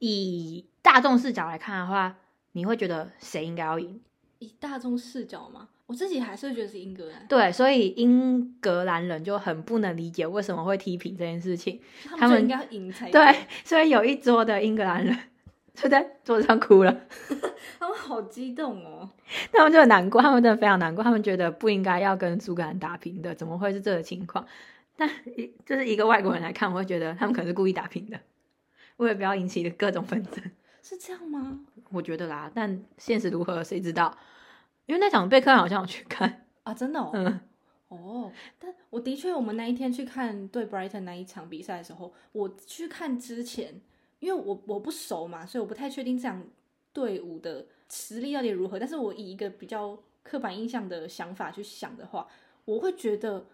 [0.00, 2.16] 以大众视角来看的话，
[2.52, 4.00] 你会觉得谁应该要赢？
[4.38, 11.80] 以大众视角嘛，我自己还是会觉得是英格兰，对，所以英格兰人就很不能理解为什么会踢平这件事情。
[12.04, 15.18] 他他们应该要赢才对，所以有一桌的英格兰人
[15.74, 16.94] 就在桌子上哭了。
[17.78, 19.08] 他们好激动哦！
[19.50, 24.46] 他们就很难过，他们真的非常难过，他们觉得不应该要跟苏格兰打平的，怎么会是这个情况？
[24.94, 28.20] 但一就是一个外国人来看，我会觉得他们可能是故意打平的，
[28.98, 30.44] 为了不要引起各种纷争。
[30.82, 31.60] 是这样吗？
[31.90, 34.14] 我觉得啦，但现实如何谁知道？
[34.88, 37.10] 因为那场贝克汉好像有去看， 啊，真的哦。
[37.12, 37.40] 嗯，
[37.88, 43.78] 哦，但我的确，我们那一天去看对 Brighton 那一场比赛的时候，我去看之前，
[44.18, 46.42] 因为我我不熟嘛，所以我不太确定这样
[46.94, 52.26] 队伍的实力到底如何，但是我以一个比较刻板印象的想法去想的话，
[52.64, 53.44] 我会觉得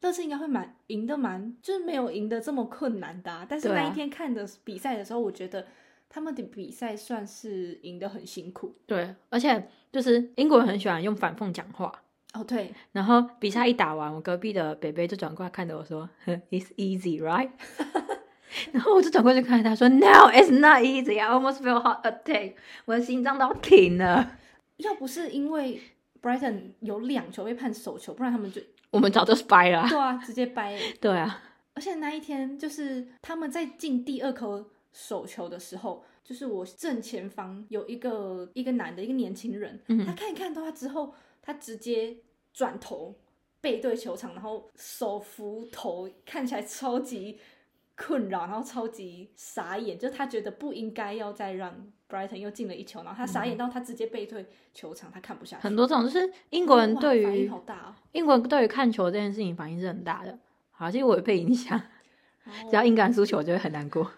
[0.00, 3.46] 这次应该会蛮赢的蛮，就是没有赢得这么困难的、啊。
[3.46, 5.66] 但是那一天看的比赛的时候，我觉得
[6.14, 8.74] 他们的比赛算是赢得很辛苦。
[8.86, 11.90] 对，而且就是英国人很喜欢用反讽讲话。
[12.34, 16.06] 哦，对，然后比赛一打完，我隔壁的北北就转过来看着我说
[16.50, 17.48] ：“It's easy, right？”
[18.72, 21.18] 然后我就转过去看他说：“No, it's not easy.
[21.18, 22.52] I almost feel heart attack.
[22.84, 24.36] 我的心脏都要停了。
[24.76, 25.80] 要不是因为
[26.20, 28.60] Brighton 有两球被判手球，不然他们就
[28.92, 29.88] 我们早就 spy 了啊。
[29.88, 30.80] 对啊，直接掰了。
[31.00, 42.16] 对啊，而且那一天就是他们在进第二颗手球的时候，就是我正前方有一个一个男的，一个年轻人，嗯他看一看到他之后，他直接
[42.52, 43.14] 转头
[43.60, 47.38] 背对球场，然后手扶头，看起来超级
[47.96, 55.62] 困扰，然后超级傻眼，就是他觉得不应该要再让 Brighton 又进了一球，然后他傻眼到他直接背对球场，他看不下去。
[55.62, 57.50] 很多这种就是英国人对于。
[58.12, 60.38] 英国人对于看球这件事情反应是很大的。
[60.70, 61.80] 好，其实我也被影响，
[62.70, 64.10] 只要英格兰输球，我就会很难过。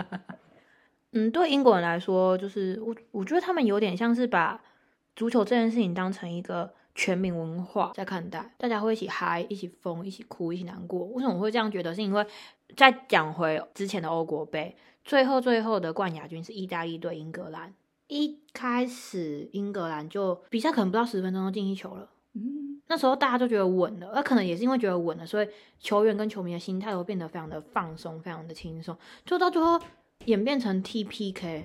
[1.12, 4.60] 嗯，对英国人来说，就是我我觉得他们有点像是把
[5.14, 11.04] 足球这件事情当成一个全民文化在看待，大家会一起嗨、一起疯、一起哭、一起难过。
[11.06, 11.94] 为什么我会这样觉得？
[11.94, 12.26] 是因为
[12.76, 17.72] 再讲回之前的欧国杯，最后最后的冠亚军是意大利对英格兰。
[18.08, 22.10] 一开始英格兰就比赛可能不到十分钟就进一球了。
[22.34, 29.80] 嗯，那时候大家都觉得稳了，那可能也是因为觉得稳了，所以球员跟球迷的心态都变得非常的放松，非常的轻松，就到最后
[30.24, 31.62] 演变成 TPK，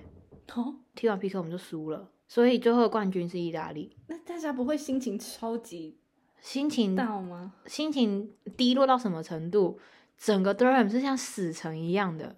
[0.54, 5.98] 哦，踢完 PK 我们就输了，所以最后的冠军是意大利，那大家不会心情超级
[6.40, 7.54] 心情到吗？
[7.66, 9.80] 心情低落到什么程度？
[10.18, 12.36] 整个 Durham 是像死城一样的，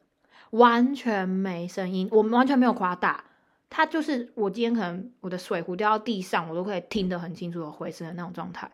[0.52, 3.26] 完全没声音，我们完全没有夸大。
[3.72, 8.70] 它就是我今天可能我的水壶掉到地上，我都可以听得很清楚的回声的那种状态。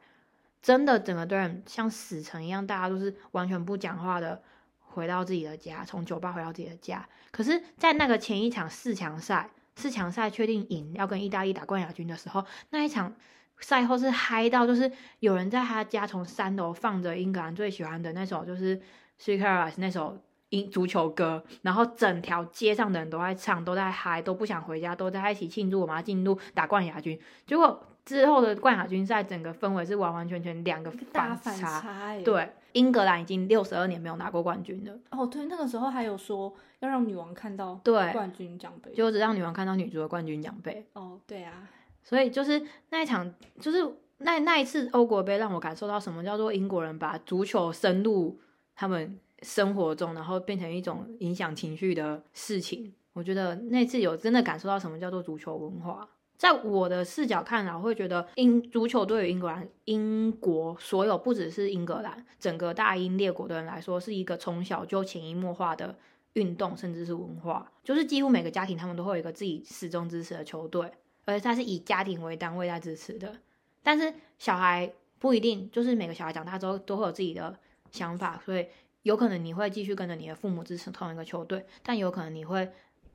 [0.60, 4.42] 真的，整个 Durham 像死城一样，大家都是完全不讲话的，
[4.82, 7.08] 回到自己的家，从酒吧回到自己的家。
[7.30, 13.16] 可是，在那个前一场四强赛，四强赛确定赢要跟意大利打冠亚军的时候，那一场
[13.60, 18.78] 赛后是嗨到，就是有人在他家从三楼放着英格兰最喜欢的那首，就是
[19.20, 27.20] 《s e c r e t 那首英足球歌，然后整条街上的人都在唱，都在嗨，都不想回家，都在一起庆祝我们要进入打冠亚军。
[27.46, 32.22] 结果之后的冠亚军赛，整个氛围是完完全全两个大反反差哎。
[32.22, 38.94] 对，英格兰已经六十二年没有拿过冠军了，哦，对，那个时候还有说要让女王看到对冠军奖杯。
[38.94, 40.86] 就只让女王看到女足的冠军奖杯。
[40.94, 41.68] 哦，对啊，
[42.02, 43.30] 所以就是那一场，
[43.60, 43.86] 就是
[44.20, 48.40] 那那一次欧国杯，让我感受到什么叫做英国人把足球深入
[48.74, 52.94] 他们生活中，然后变成一种影响情绪的事情。
[53.14, 56.08] 我觉得那次有真的感受到什么叫做足球文化。
[56.38, 65.98] 在我的视角看来，我会觉得英足球对于英格兰、英国所有不只是英格兰，整个大英列国的人来说，是一个从小就潜移默化的
[66.34, 67.72] 运动，甚至是文化。
[67.84, 70.92] 就是几乎每个家庭他们都会有一个自己始终支持的球队，
[71.26, 73.36] 而且他是以家庭为单位在支持的。
[73.82, 77.58] 但是小孩不一定，就是每个小孩长大之后都会有自己的
[77.90, 78.68] 想法，所以
[79.04, 82.70] 有可能你会继续跟着你的父母支持同一个球队，但有可能你会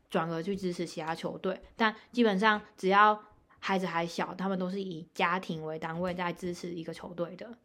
[0.09, 1.61] 转而去支持其他球队。
[1.77, 3.19] 但基本上只要
[3.59, 7.59] 孩子还小，他们都是以家庭为单位在支持一个球队的。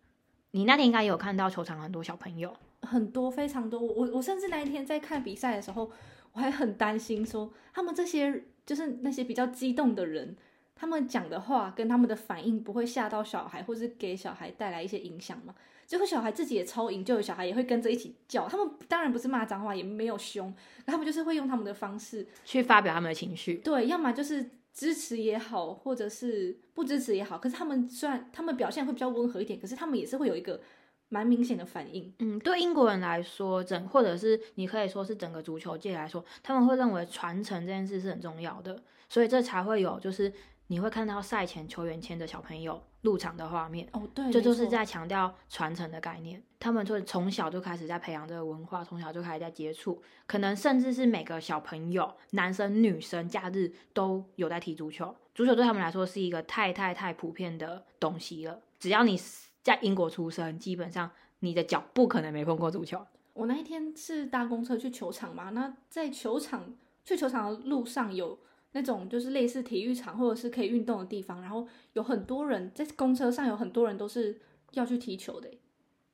[0.51, 3.79] 你那天应该有看到球场很多小朋友，很多非常多。
[3.79, 5.91] 我我甚至那一天在看比赛的时候，
[6.33, 10.35] 我还很担心说，他们这些就是那些比较激动的人，
[10.79, 15.55] 他们讲的话跟他们的反应不会吓到小孩，或是给小孩带来一些影响吗？
[15.87, 18.47] 结果小孩自己也超赢，就有小孩也会跟着一起叫。
[18.47, 20.53] 他们当然不是骂脏话，也没有凶，
[20.85, 23.55] 他们就是会用他们的方式，去发表他们的情绪。
[23.55, 27.37] 对，要么就是支持也好，或者是不支持也好。
[27.37, 30.59] 可是他们虽然他们表现会比较温和一点，可是他们也是会有一个
[31.07, 32.13] 蛮明显的反应。
[32.19, 40.33] 嗯，对英国人来说，整或者是你可以说是整个足球界来说，他们会认为传承这件事是很重要的，所以这才会有就是
[40.67, 43.87] 你会看到赛前球员牵着小朋友入场的画面。
[43.93, 46.41] 哦，对，这就是在强调传承的概念。
[46.59, 55.15] 他们就从小就开始在培养这个文化，从小就开始在接触，可能甚至是每个小朋友，男生女生，假日都有在踢足球。
[55.33, 58.59] 足球对他们来说是一个太太太普遍的东西了。
[58.79, 59.19] 只要你
[59.61, 63.05] 在英国出生，基本上你的脚不可能没碰过足球。
[63.33, 66.73] 我那一天是搭公车去球场嘛，那在球场
[67.05, 68.39] 去球场的路上有
[68.77, 74.39] 那种就是类似体育场或者是可以运动的地方，然后有很多人在公车上有很多人都是
[74.73, 75.57] 要去踢球的欸，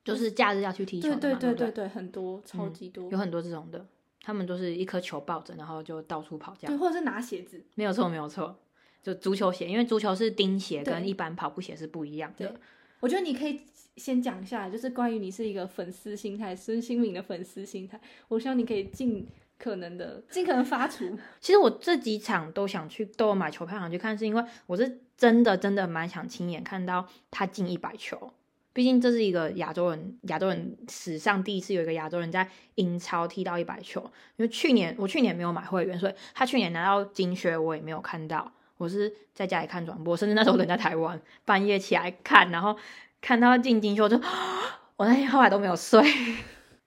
[0.06, 3.86] 就是假日要去踢球对的嘛，对对对对对，很多超级多，有很多这种的，
[4.22, 6.74] 他们都是一颗球抱着，然后就到处跑这样。
[6.74, 8.58] 对，或者是拿鞋子，没有错，没有错。
[9.02, 12.58] 就足球鞋，因为足球是钉鞋，跟一般跑步鞋是不一样的对。
[13.02, 13.60] 我觉得你可以
[13.98, 18.00] 先讲一下，就是关于你是一个粉丝心态，孙兴敏的粉丝心态。
[18.30, 19.28] 我希望你可以尽
[19.64, 21.18] 可能的、尽可能发出。
[21.40, 28.34] 其实我这几场都想去，都有买球票想去看，是因为我是真的真的蛮想亲眼看到他进一百球。
[28.74, 34.02] 毕竟这是一个亚洲人，亚洲人史上第一次有一个亚洲人在英超踢到一百球。
[34.36, 38.52] 因为去年我去年没有买会员，所以他去年拿到金靴我也没有看到。
[38.78, 42.76] 我是在家里看转播，甚至那时候人在台湾，半夜起来看，然后
[43.22, 44.20] 看到进金靴，我就
[44.98, 46.04] 我那天后来都没有睡。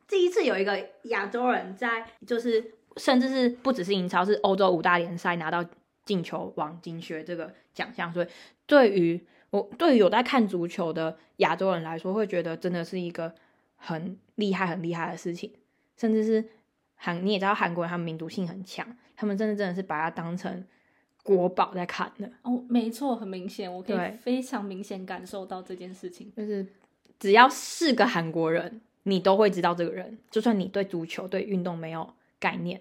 [0.09, 5.65] 第一次有一个亚洲人在，就是甚至是不只是英超，是欧洲五大联赛拿到
[6.05, 8.27] 进球王金靴这个奖项，所以
[8.67, 13.35] 对于我对于有在看足球的亚洲人来说，会觉得真的是一个
[13.75, 15.53] 很厉害、很厉害的事情，
[15.97, 16.45] 甚至是
[16.95, 20.65] 韩你也知道韩国人他们民族性很强，他们真的真的是把它当成
[21.23, 26.33] 国宝在看的，哦，没错，很明显，我可以对非常明显感受到这件事情。
[26.37, 26.65] 就是
[27.19, 32.81] 只要是个韩国人，你都会知道这个人，就算你对足球、对运动没有概念。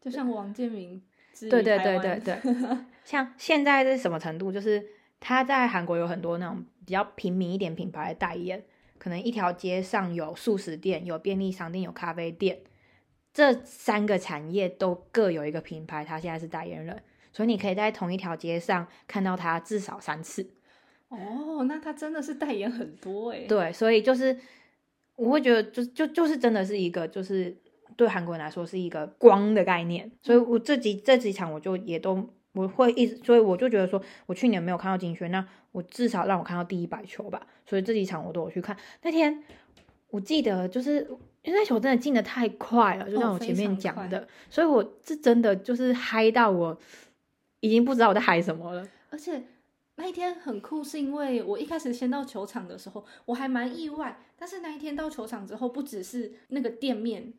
[0.00, 1.02] 就像王建民
[1.38, 2.38] 对对对对对，
[3.04, 4.50] 像现在是什么程度？
[4.50, 4.82] 就是
[5.20, 8.64] 他在韩国有很多那种比较平民一点品牌的代言，
[8.96, 12.60] 可能一条街上有素食店、有便利商店、有咖啡店，
[13.34, 20.48] 这三个产业都各有一个品牌，他现在是代言人，所以你可以在同一条街上看到他至少三次。
[21.08, 23.46] 哦，那他真的是代言很多哎。
[23.48, 24.36] 对，所以就是
[25.18, 27.52] 我会觉得就，就就是真的是一个，就是
[27.96, 30.08] 对韩国人来说是一个光的概念。
[30.22, 37.44] 所以我这几这几场我就也都我会一直，所以我就觉得说，我去年没有看到金轩，那我至少让我看到第一百球吧。
[37.66, 38.76] 所以这几场我都有去看。
[39.02, 39.42] 那天
[40.10, 41.00] 我记得就是
[41.42, 46.78] 因为那球真的进的太快了，就像哦我前面讲的，所以我是真的就是嗨到我
[47.58, 48.86] 已经不知道我在嗨什么了。
[49.10, 49.42] 而且
[49.98, 54.24] 那一天很酷，是因为我一开始先到球场的时候，我还蛮意外。
[54.36, 57.34] 但是那一天到球场之后，不只是那个店面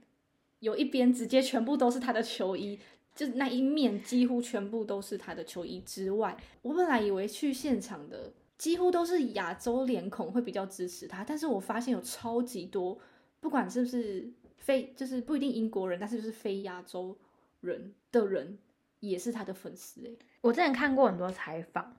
[0.60, 2.78] 有一边直接全部都是他的球衣，
[3.15, 13.00] 就那一面几乎全部都是他的球衣之外，我本来以为去现场的几乎都是亚洲脸孔会比较支持他，但是我发现有超级多，
[13.39, 17.17] 不管是不是非就是不一定英国人，但是就是非亚洲
[17.62, 18.60] 人的人
[19.00, 20.12] 也是他的粉丝哎。
[20.41, 21.95] 我之前看过很多采访，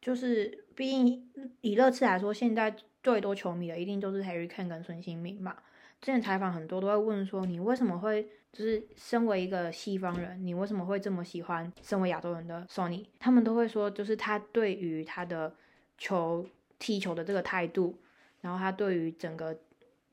[0.00, 1.30] 就是毕竟
[1.60, 5.56] 以热刺来说，现在最多球迷的一定都是 Harry Kane 跟孙兴民嘛。
[6.00, 13.04] 之前采访很多都会问说，你为什么会就是身为一个西方人，你为什么会这么喜欢身为亚洲人的 Sony？
[13.18, 15.52] 他们都会说，就是他对于他的
[15.96, 16.46] 球
[16.78, 17.98] 踢球的这个态度，
[18.40, 19.58] 然后他对于整个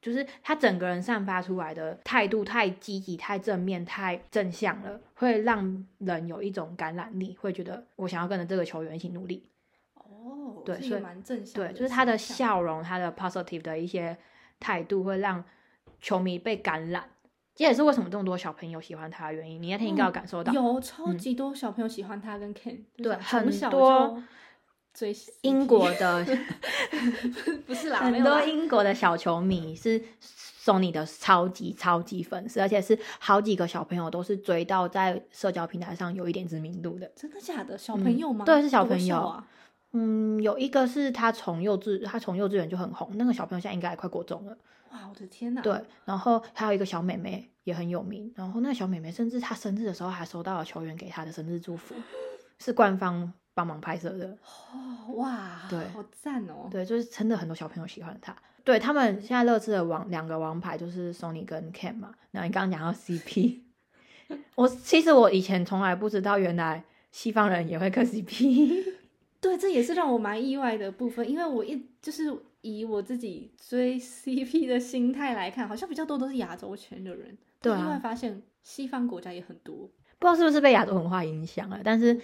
[0.02, 9.48] 就是他整个人散发出来的态度太积极、太正面、太正向了，会让人有一种感染力，会觉得我想要跟着这个球员一起努力。
[10.24, 12.18] 哦，对所以蛮正向对，就是他的。
[12.18, 14.18] 笑容，他的 positive 的一些
[14.60, 15.44] 态度，会让
[16.02, 17.04] 球迷被感染。
[17.54, 19.62] 这也是为什么这么多小朋友喜欢他的原因。
[19.62, 24.24] 你那天应该有感受到，有超级多小朋友喜欢他跟 Ken，、对很多就
[24.94, 26.26] 追英国的
[27.68, 37.12] 不是啦，很多英国的小球迷是 Sony 的超级超级粉丝，而且是好几个小朋友都是追到在社交平台上有一点知名度的。
[37.16, 37.78] 真的假的？
[37.78, 38.44] 小朋友吗？
[38.46, 39.48] 对是小朋友啊。
[39.98, 44.58] 嗯，有一个是他从幼稚，他从幼稚园就很红，那个小朋友现在应该也快国中了。
[44.92, 45.62] 哇，我的天哪！
[45.62, 51.96] 对，然后还有一个小妹妹也很有名，然后那个小妹妹甚至她生日的时候还收到了球员给她的生日祝福，
[52.60, 54.38] 是官方帮忙拍摄的。
[54.74, 56.68] 哦，哇，对好赞哦。
[56.70, 58.36] 对，就是真的很多小朋友喜欢她。
[58.66, 62.12] 对他们现在乐视的王两个王牌就是 Sony 跟 Cam 嘛。
[62.32, 63.62] 那你刚刚讲到 CP，
[64.56, 69.05] 我其实我以前从来不知道，原来西方人也会磕 CP。
[69.46, 72.24] 对，这也是让我蛮意外的部分，因为我一就是
[72.62, 79.90] 以我自己追 CP 的心态来看，好像比较多都是亚洲圈的人，对啊意外发现西方国家也很多。
[80.18, 82.20] 不知道是不是被亚洲文化影响了，但是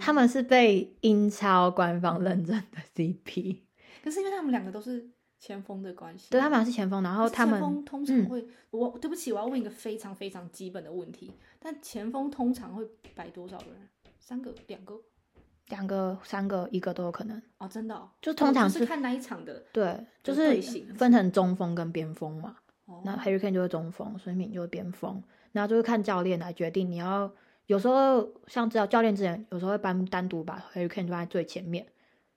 [0.00, 3.58] 他们是被英超官方认证的 CP。
[4.02, 5.08] 可是因为他们两个都是
[5.38, 13.88] 前锋的关系，对他们是前锋，然后他们前锋通常嗯会，我对不起，我要问一个非常非常基本的问题，但前锋通常会摆多少人？
[14.18, 15.00] 三个、两个？
[15.68, 17.40] 两个、三个、一个都有可能。
[17.58, 19.62] 哦，真的、哦，就通常是是看哪一场的。
[19.72, 22.56] 对，就就是分成中锋跟边锋嘛。
[22.86, 27.30] 哦，那 Harry Kane 就是中锋，孙敏就是边锋，然后就是看教练来决定你要。
[27.66, 31.84] 有时候像知道教练之前有时候会单单独把 Harry Kane 放在最前面，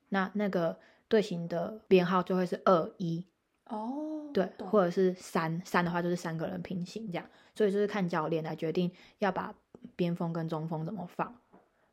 [0.10, 0.76] 那那个
[1.08, 3.24] 队形的编号就会是二一，
[3.66, 9.54] 哦，对，懂或者是三三的话就是三个人平行这样，所以就是看教练来决定要把
[9.96, 11.32] 边锋跟中锋怎么放。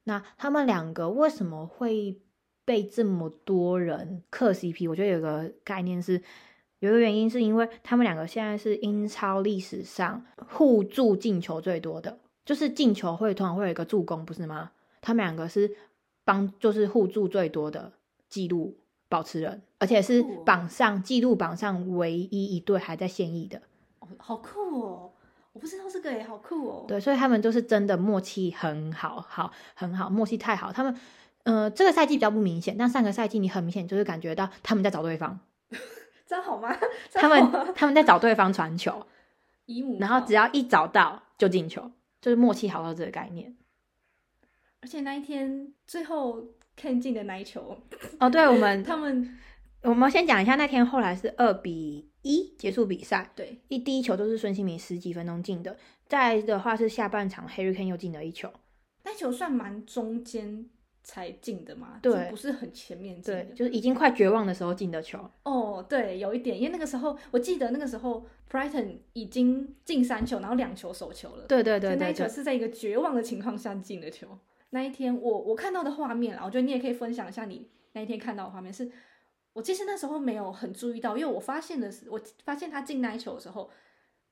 [0.09, 2.17] 那他们两个为什么会
[2.65, 4.89] 被这么多人磕 CP？
[4.89, 6.23] 我觉得有个概念是，
[6.79, 14.71] 有一个原因是因为他们两个现在是英超历史上互助进球最多的，就是进球会通常会有一个助攻，不是吗？
[15.01, 15.77] 他们两个是
[16.25, 17.93] 帮就是互助最多的
[18.29, 18.77] 记录
[19.09, 23.59] 保持人，而且是榜上记录榜上唯一一对还在现役的。
[23.99, 25.11] 哦好酷哦！
[25.57, 26.85] 我不知道这个诶，好酷哦。
[26.87, 30.71] 对，所以他们就是真的默契很好，好很好，默契太好。
[30.71, 30.95] 他们，
[31.45, 35.41] 呃，这个赛季比较不明显，但上个赛季你很明显就是感觉到他们在找对方，
[36.29, 36.77] 这样好吗？
[37.15, 39.07] 他们他们在找对方传球，
[39.65, 41.91] 姨母然后只要一找到就进球，
[42.21, 43.57] 就是默契好到这个概念。
[44.83, 46.45] 而且那一天最后
[46.77, 47.79] 看进的那一球，
[48.21, 49.39] 哦，对，我们他们
[49.81, 55.77] 我们先讲一下那天后来是二比一结束比赛，对一第一球都是孙兴民十几分钟进的，
[56.09, 58.53] 再来的话是下半场 Harry Kane 又进了一球，
[59.05, 60.69] 那球算蛮中间
[61.05, 63.45] 才进的嘛，对就不是很前面进的。
[63.45, 65.31] 对，就是已经快绝望的时候进的球。
[65.45, 71.45] 哦，对，有一点，因为那个时候我记得那个时候 Brighton 已经进三球，然后两球手球了。
[71.47, 74.37] 对对对对那一球是在一个绝望的情况下进的球。
[74.71, 78.91] 那一天我我看到的画面啦，我觉得你也可以分享一下你那一天看到的画面是。
[79.57, 83.71] 我其实那时候没有很注意到，因为我发现的是，我发现他进那一球的时候，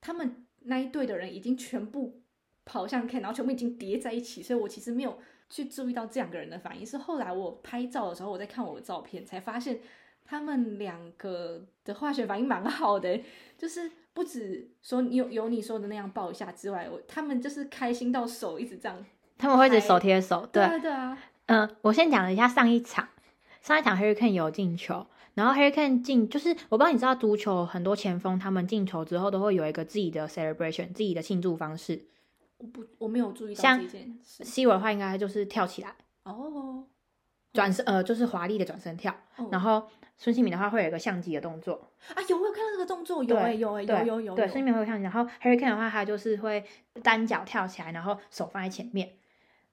[0.02, 2.20] 他们那一队的人已经全部
[2.66, 5.18] 跑向 Ken，然后全部已经叠在一起，所以我其实没有
[5.48, 6.84] 去注意到这两个人的反应。
[6.86, 9.80] 是后来我拍照的时候，我在看我的照片，才发现
[10.26, 13.18] 他们两个的化学反应蛮好的，
[13.56, 19.02] 就是不止说你有有你说的那样抱一下之外，我他们就是开心到手一直这样。
[19.38, 23.08] 他们会一直手贴手，对，啊对啊，嗯，我先讲一下上一场，
[23.60, 32.06] 上一场 Hurricane 有进球，然后 Harry Kane 进，就是我不知道你知道足球很多前锋他们进球之后都会有一个自己的 celebration，自己的庆祝方式。
[32.58, 34.44] 我不我没有注意到像这件事。
[34.44, 36.84] C 罗的话应该就是跳起来，哦，
[37.52, 46.64] 转身呃就是华丽的转身跳，哦然后孙兴敏的话会有一个相机的动作，啊，有我有看到这个动作，有对哎、有哎、对有有有对，孙兴敏会有相机，然后 Harry Kane 的话他就是会
[47.02, 49.14] 单脚跳起来，然后手放在前面。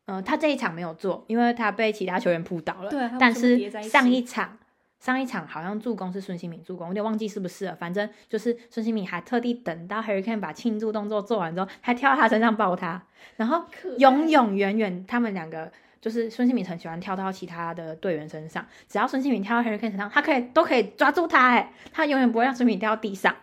[0.06, 2.90] 嗯、他这一场没有做，因为他被其他球员扑倒了。
[2.90, 4.58] 对但是上一场，
[5.02, 7.76] 上一场好像助攻是孙兴民助攻，有点忘记是不是了。
[7.76, 13.04] 反正就是孙兴民还特地等到 Harry Kane 把庆祝动作做完之后，还跳到他身上抱他，
[13.36, 13.66] 然后
[13.98, 15.70] 永永远远他们两个。
[16.00, 23.36] 就是孙兴民很喜欢跳到其他的队员身上，只要孙兴民跳到 Harry Kane 身上，他可以都可以抓住他，哎，他永远不会让孙兴民掉到地上。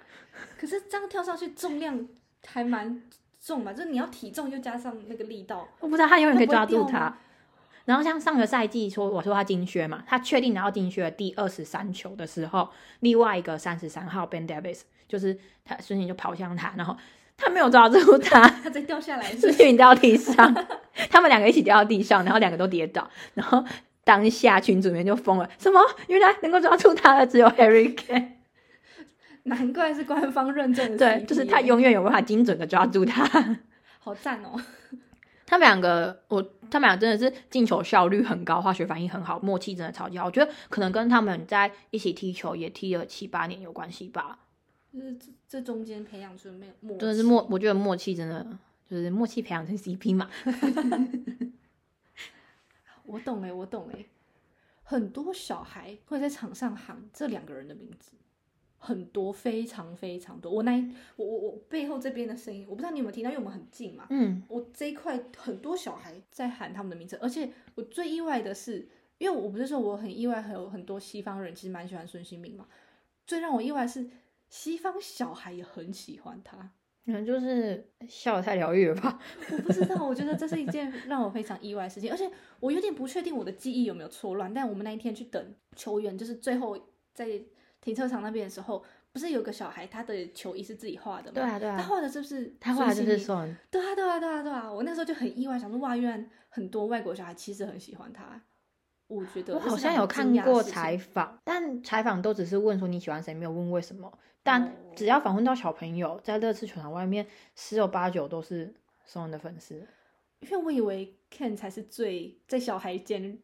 [0.59, 2.09] 可是这样跳上去重量
[2.45, 3.01] 还蛮
[3.41, 7.17] 重嘛，就是你要体重又加上那个力道，我不知道他永远可以抓住他吗。
[7.89, 12.69] 然后像上个赛季说，我说他金靴嘛，他确定拿到金靴的第二十三球的时候，
[13.01, 16.95] 另外一个三十三号 Ben Davis 就是他孙兴就跑向他，然后
[17.39, 20.55] 他没有抓住他，他再掉下来孙 是兴民掉到地上，
[21.09, 23.65] 他们两个一起掉到地上，然后两个都跌倒，然后
[24.05, 28.33] 当下群主里面就疯了，什么原来能够抓住他的只有 Harry Kane，
[29.45, 33.27] 难怪是官方认证的，对，就是他永远有办法精准的抓住他。
[33.99, 34.61] 好赞哦。
[35.49, 40.27] 他们两个，我他们俩真的是进球效率很高，化学反应很好，默契真的超级好。
[40.27, 44.41] 我觉得可能跟他们在一起踢球也踢了七八年有关系吧。
[44.93, 48.47] 就是这这中间培养出没有默契，真的是默，我觉得默契真的
[48.87, 50.29] 就是默契培养成 CP 嘛。
[53.07, 54.05] 我懂哎，我懂哎。
[54.83, 58.13] 很多小孩会在场上喊这两个人的名字，
[58.79, 60.51] 很多，非常非常多。
[60.51, 60.73] 我那
[61.17, 64.07] 我我我背后这边的声音，我不知道你有没有听到，因为我们很近嘛。
[64.11, 72.67] 嗯，我这一块很多小孩在喊他们的名字，而且我最意外的是，因为我不是说我很意外，还有很多西方人其实蛮喜欢孙兴民嘛。
[73.27, 74.09] 最让我意外的是，
[74.49, 76.71] 西方小孩也很喜欢他。
[77.05, 79.19] 可能就是笑得太疗愈了吧。
[79.51, 84.53] 我不知道，我觉得这是一件让我非常意外的事情，而且我有点不确定我的记忆有没有错乱。
[84.53, 86.79] 但我们那一天去等球员，就是最后
[87.15, 87.41] 在
[87.81, 91.35] 停车场那边的时候，不是有个小孩他的球衣是自己画的吗？
[91.35, 94.73] 对啊，对啊，他画的是不是他画的就孙兴民是说，对啊，对啊，对啊，对啊！
[94.73, 98.41] 我那时候就很意外，想说哇，原来很多外国小孩其实很喜欢他。
[99.07, 104.13] 我觉得我好像有看过采访，但采访都只是问说你喜欢谁，没有问为什么。
[104.43, 108.75] 但哦只要访问到小朋友，在乐视球场外面，十有八九都是
[109.07, 109.87] 松恩的粉丝。
[110.41, 113.39] 因为我以为 Ken 才是最在小孩间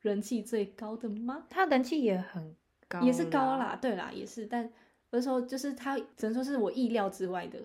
[0.00, 1.46] 人气最高的吗？
[1.48, 2.54] 他人气也很
[2.88, 3.56] 高，也是高。
[3.56, 7.60] 啦，对啦，也是，但有的时候就是他只能说是我意料之外的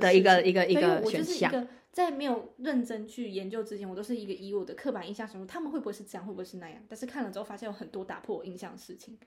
[0.00, 9.18] 的一个一个一个选项就是一个在没有认真去研究之前，我都是一个以我的刻板印象想说他们会不会是这样，会不会是那样，但是看了之后发现有很多打破我印象的事情。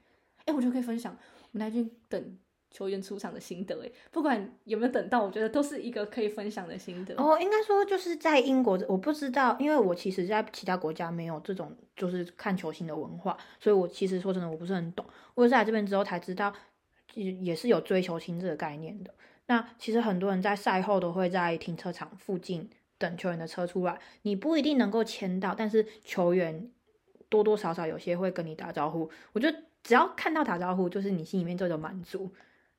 [0.45, 1.16] 哎，我就可以分享，
[1.51, 2.38] 我们那天等
[2.76, 7.15] 球员出场的心得，哎，不管有没有等到，我觉得都是一个可以分享的心得。
[7.15, 15.05] 哦，应该说就是在英国，我不知道，因为我其实在其他国家没有这种就是看球星的文化，所以我其实说真的我不是很懂。
[15.36, 16.53] 我是来这边之后才知道，
[17.13, 19.13] 也也是有追求星这个概念的。
[19.45, 26.69] 那其实很多人在赛后都会在停车场附近等球员的车出来，你不一定能够签到，但是球员
[27.30, 29.09] 多多少少有些会跟你打招呼。
[29.32, 32.30] 我觉得只要看到打招呼，就是你心里面就有满足。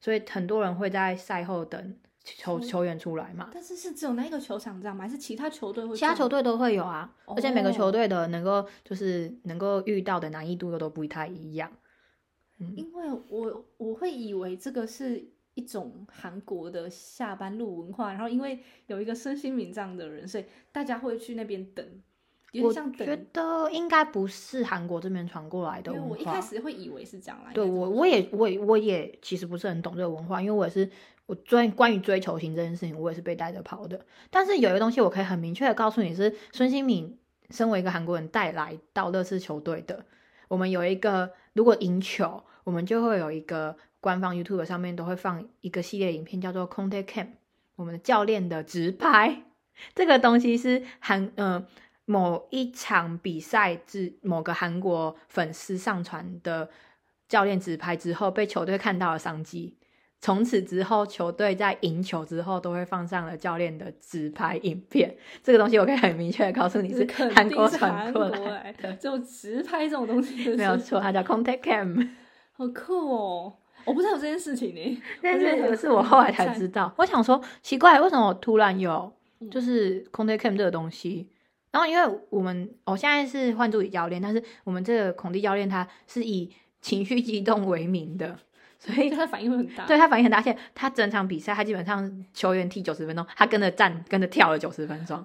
[0.06, 3.50] 所以很多人会在赛后等球球员出来嘛。
[3.52, 5.02] 但是是只有那一个球场这样吗？
[5.02, 5.96] 还是其他球队会？
[5.96, 11.68] 其他球队都会有啊，而且每个球队的能够就是能够遇到的难易度又都不太一样。
[12.60, 21.84] 嗯，因为我我会以为这个是一种韩国的下班路文化，然后因为有一个身心敏障的人，所以大家会去那边等。
[22.62, 26.08] 我觉得应该不是韩国这边传过来的文化。
[26.10, 27.52] 我一开始会以为是这样来。
[27.52, 30.88] 对我，我也，我，我也其实不是很懂这个文化，因为我也是
[31.26, 34.00] 我追关于追求型这件事情，我也是被带着跑的。
[34.30, 37.18] 但是有一个东西我可以很明确的告诉你是，孙兴敏
[37.50, 40.04] 身为一个韩国人带来到乐视球队的。
[40.48, 47.28] 我们有一个如果赢球，我们就会有一个官方 YouTube 上面都会放一个系列影片，叫做 Conte Camp，
[47.74, 49.42] 我们的教练的直拍。
[49.94, 51.66] 这个东西是韩嗯。
[52.06, 56.70] 某一场比赛之某个韩国粉丝上传的
[57.28, 59.76] 教练直拍之后，被球队看到了商机。
[60.18, 65.14] 从此之后，球队在赢球之后都会放上了教练的直拍影片。
[65.42, 68.92] 这个东西我可以很明确的告诉你是韩国传过来的。
[68.94, 72.08] 这种直拍这种东西没有错，它叫 Contact Cam，
[72.52, 73.52] 好酷哦！
[73.84, 76.92] 我不知道有这件事情呢，但是是我后来才知道。
[76.96, 79.12] 我想说，奇怪，为什么我突然有
[79.50, 81.28] 就是 Contact Cam 这个东西？
[81.76, 86.50] 然后，因为我们我现在是换助理教练，但是我们这个孔蒂教练他是以
[86.80, 88.38] 情绪激动为名的，
[88.78, 89.84] 所以他反应会很大。
[89.84, 95.22] 对他反应很大，而且他整场比赛他基本上球员踢九十分钟，他跟着站跟着跳了九十分钟。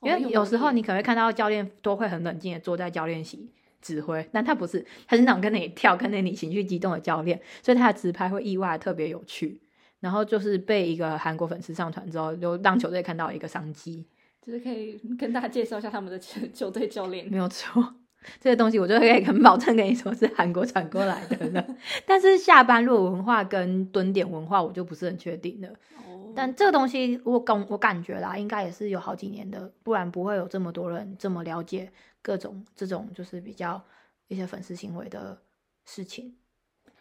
[0.00, 3.50] 因为有时候你可能会看到教练都会很冷静的坐在教练席
[3.82, 9.60] 指挥，但他不是，他是那种跟着你跳、跟着你情绪激动的教练，所以他的直拍会意外特别有趣。
[10.00, 14.06] 然后就是被一个韩国粉丝上传之后，就让球队看到一个商机。
[14.46, 17.96] 就是可以跟大家介绍一下他们的球队教练，没有错。
[18.40, 21.76] 这些东西我就可以很保证跟你说是韩国传过来的了。
[22.06, 25.68] 但是下班路文化跟蹲点文化我就不是很确定了。
[26.06, 26.32] 哦。
[26.34, 31.90] 但这个东西我感我感觉啦，应该也是有好几年的，不然不会有这么多人这么了解
[32.22, 33.84] 各种这种就是比较
[34.28, 35.42] 一些粉丝行为的
[35.84, 36.36] 事情。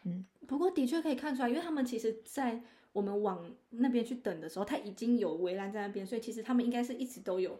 [0.04, 0.26] 嗯。
[0.48, 2.64] 不过的确可以看出来，因为他们其实，在。
[2.96, 7.60] 我们往那边去等的时候，他已经有围栏在那边，所以其实他们应该是一直都有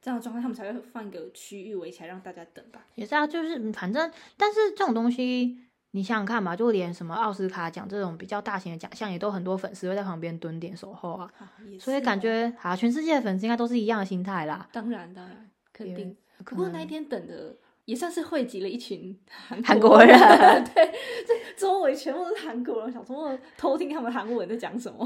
[0.00, 2.86] 这样的状况，他们才会放一个区域围起来让大家等吧。
[2.94, 5.58] 也是啊，就是反正，但是这种东西
[5.90, 11.30] 你想想看嘛，就连什么奥斯卡奖这种比较大型的奖项，也都很多粉丝会在旁边蹲点守候啊。
[11.78, 14.66] 所以感觉啊，全世界的粉丝应该都是一样的心态啦。
[14.72, 16.16] 当然，当然，肯定。
[16.46, 17.54] 不过那一天等的。
[17.84, 19.18] 也算是汇集了一群
[19.64, 20.16] 韩国人，
[20.72, 20.92] 对，
[21.26, 24.98] 这周围全部都是韩国人，想说偷听他们韩文在讲什么。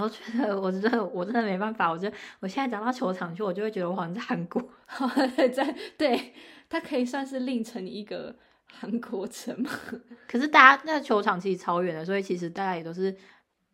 [0.00, 1.90] 我觉得，我真的，我真的没办法。
[1.90, 4.62] 我觉得我现在讲到球场去，我就会觉得我好像在韩国。
[5.52, 6.34] 在，对，
[6.68, 8.36] 它可以算是另成一个
[8.72, 9.70] 韩国城嘛。
[10.28, 13.12] 可是大家那球场其实超远的，所以其实大家也都是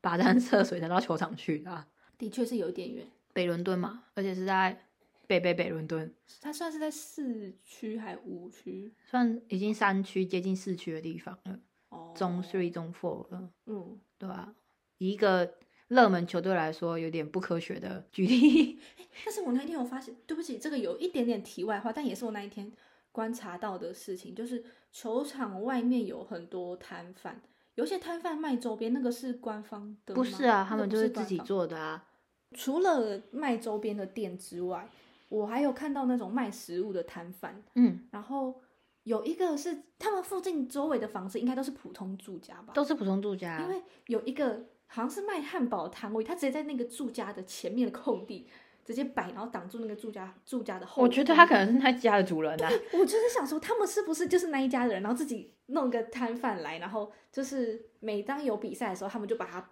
[0.00, 1.84] 跋山涉水才到球场去的。
[2.16, 4.86] 的确是有点远，北伦敦嘛，而且是在。
[5.32, 8.92] 北北北伦敦，它算是在市区还五区？
[9.06, 11.58] 算已经三区接近市区的地方了。
[11.88, 13.50] 哦，中 three 中 four 了。
[13.64, 14.54] 嗯，对吧？
[14.98, 15.54] 以一个
[15.88, 18.78] 热门球队来说，有点不科学的距离。
[19.24, 22.70] 但是我那天我发现，对不起，这个有一点点题外话，但也是我那一天
[23.10, 27.40] 观察到的事情，就是球场外面有很多摊贩，
[27.76, 32.06] 有些摊贩卖周边，那个是官方的不是啊，他们就是自己做的啊。
[32.54, 34.86] 除了卖周边的店之外。
[35.32, 38.60] 我还有看到那种卖食物的摊贩，嗯，然后
[39.04, 48.46] 有一个是他们附近周围的房子应该都是普通住家吧，都是普通住家，因为有一个好像是卖汉堡的摊位，他直接在那个住家的前面的空地
[48.84, 51.02] 直接摆，然后挡住那个住家住家的后。
[51.02, 52.70] 我觉得他可能是那家的主人啊。
[52.92, 59.70] 我就是想说，他们是不是就是那一家的人，然后自己弄个摊贩来，然后就是每当有比赛的时候，他们就把它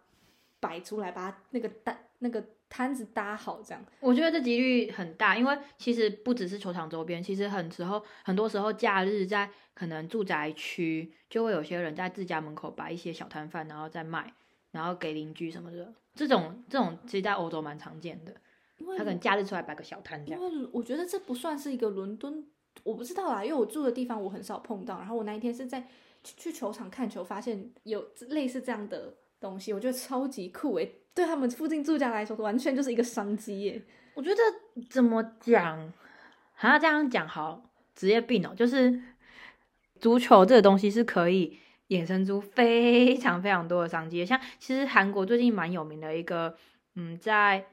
[0.58, 2.42] 摆出来，把那个单那个。
[2.72, 14.32] 摊子搭好，这样我觉得这几率很大，因为其实不只是球场周边，其实很时候很多时候假日在可能住宅区就会有些人在自家门口摆一些小摊贩，然后再卖，
[14.70, 15.92] 然后给邻居什么的。
[16.14, 18.32] 这种这种其实在欧洲蛮常见的，
[18.96, 20.40] 他可能假日出来摆个小摊这样。
[20.40, 22.46] 因为我觉得这不算是一个伦敦，
[22.84, 24.98] 我不知道啦，因为我住的地方我很少碰到。
[24.98, 25.88] 然后我那一天是在
[26.22, 30.96] 去去球场看球，发现有类似这样的东西，我觉得超级酷诶。
[31.12, 33.82] 对他们附近住家来说，完全就是一个商机耶。
[34.14, 34.36] 我觉得
[34.88, 35.92] 怎么讲，
[36.52, 39.00] 还要这样讲好，职业病哦，就是
[39.98, 44.24] 足球这个东西是可以衍生出非常非常多的商机。
[44.24, 46.56] 像其实韩国最近蛮有名的一个，
[46.94, 47.66] 嗯，在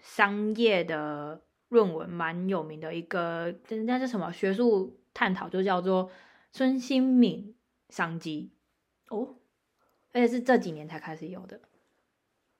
[0.00, 6.10] 商业的论文蛮有名的一个，人家是什么学术探讨，就叫做
[6.52, 7.54] 孙兴敏
[7.88, 8.50] 商机
[9.08, 9.36] 哦，
[10.12, 11.60] 而且是这几年才开始有的。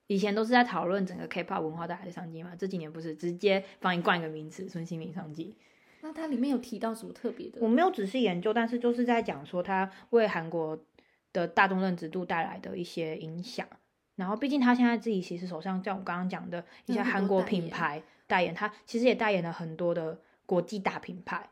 [0.06, 5.54] 以前都是在讨论整个 K-pop 文化带来的商机嘛，这几年不是直接帮你冠一个名词“孙兴民商机”。
[6.02, 7.60] 那它里面有提到什么特别的？
[7.60, 10.78] 我没有仔细研究，但是就是在讲说它为韩国
[11.32, 13.68] 的大众认知度带来的一些影响。
[14.16, 21.48] 然后，毕竟他现在自己其实手上，像我刚刚讲的一些韩国品牌代言，他其实也代言了很多的国际大品牌。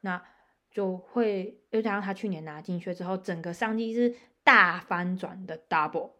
[0.00, 0.22] 那
[0.70, 4.14] 就会又加上他去年拿金靴之后，整个商机是
[4.46, 6.12] 大翻转的 double。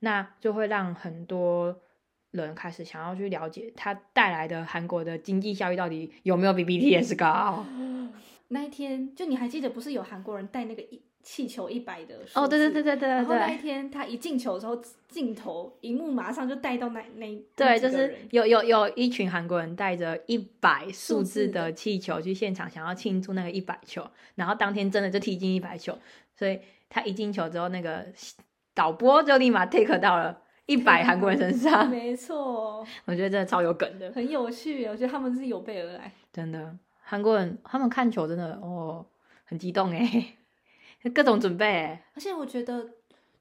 [0.00, 1.80] 那就会让很多
[2.32, 7.64] 人开始想要去了解它带来的韩国的经济效益到底有没有比 BTS 高。
[8.48, 12.18] 那一天，就你还记得不是有韩国人带那个一气球一百的？
[12.34, 13.08] 哦，对对对对对对。
[13.08, 14.76] 然后那一天他一进球的时候，
[15.08, 24.04] 镜头荧幕马上就带到那那对，就是有有有一群韩国人带着一百数字的气球去现场，想要庆祝那个一百球，
[24.34, 25.96] 然后当天真的就踢进一百球，
[26.34, 26.58] 所以
[26.92, 28.06] 他一进球之后那个。
[28.74, 34.86] 导播就立马 take 到了一百韩国人身上， 没错，我觉得真的超有梗的，很有趣。
[34.86, 39.04] 我觉得他们是有备而来，真的，韩国人他们看球真的哦，
[39.44, 40.34] 很激动哎，
[41.14, 41.98] 各种准备。
[42.14, 42.88] 而且我觉得，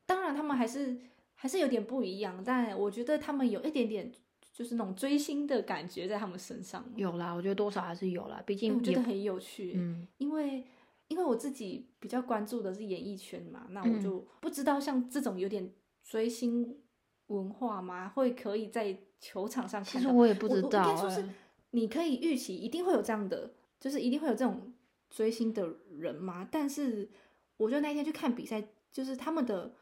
[0.06, 0.98] 当然他们还是
[1.36, 4.12] 还是有点不一样，但我觉得他们有一点点
[4.52, 6.84] 就是那种追星的感觉在他们身上。
[6.98, 10.66] 有啦，我觉得多少还是有啦，毕竟我觉得很有趣，嗯，因为。
[11.12, 15.70] 因为我自己比较关注的是演艺圈嘛，那我就不知道像这种有点
[16.06, 16.80] 追星
[17.28, 18.08] 文化吗？
[18.08, 20.00] 会可以在球场上看到？
[20.00, 20.90] 其实我也不知道。
[20.90, 21.28] 应该说是
[21.72, 24.74] 你可以预期一定会有这样的，就是一定会有这种
[25.10, 26.48] 追星的人吗？
[26.50, 27.10] 但是
[27.58, 29.76] 我觉得那天去看比赛，就是他们的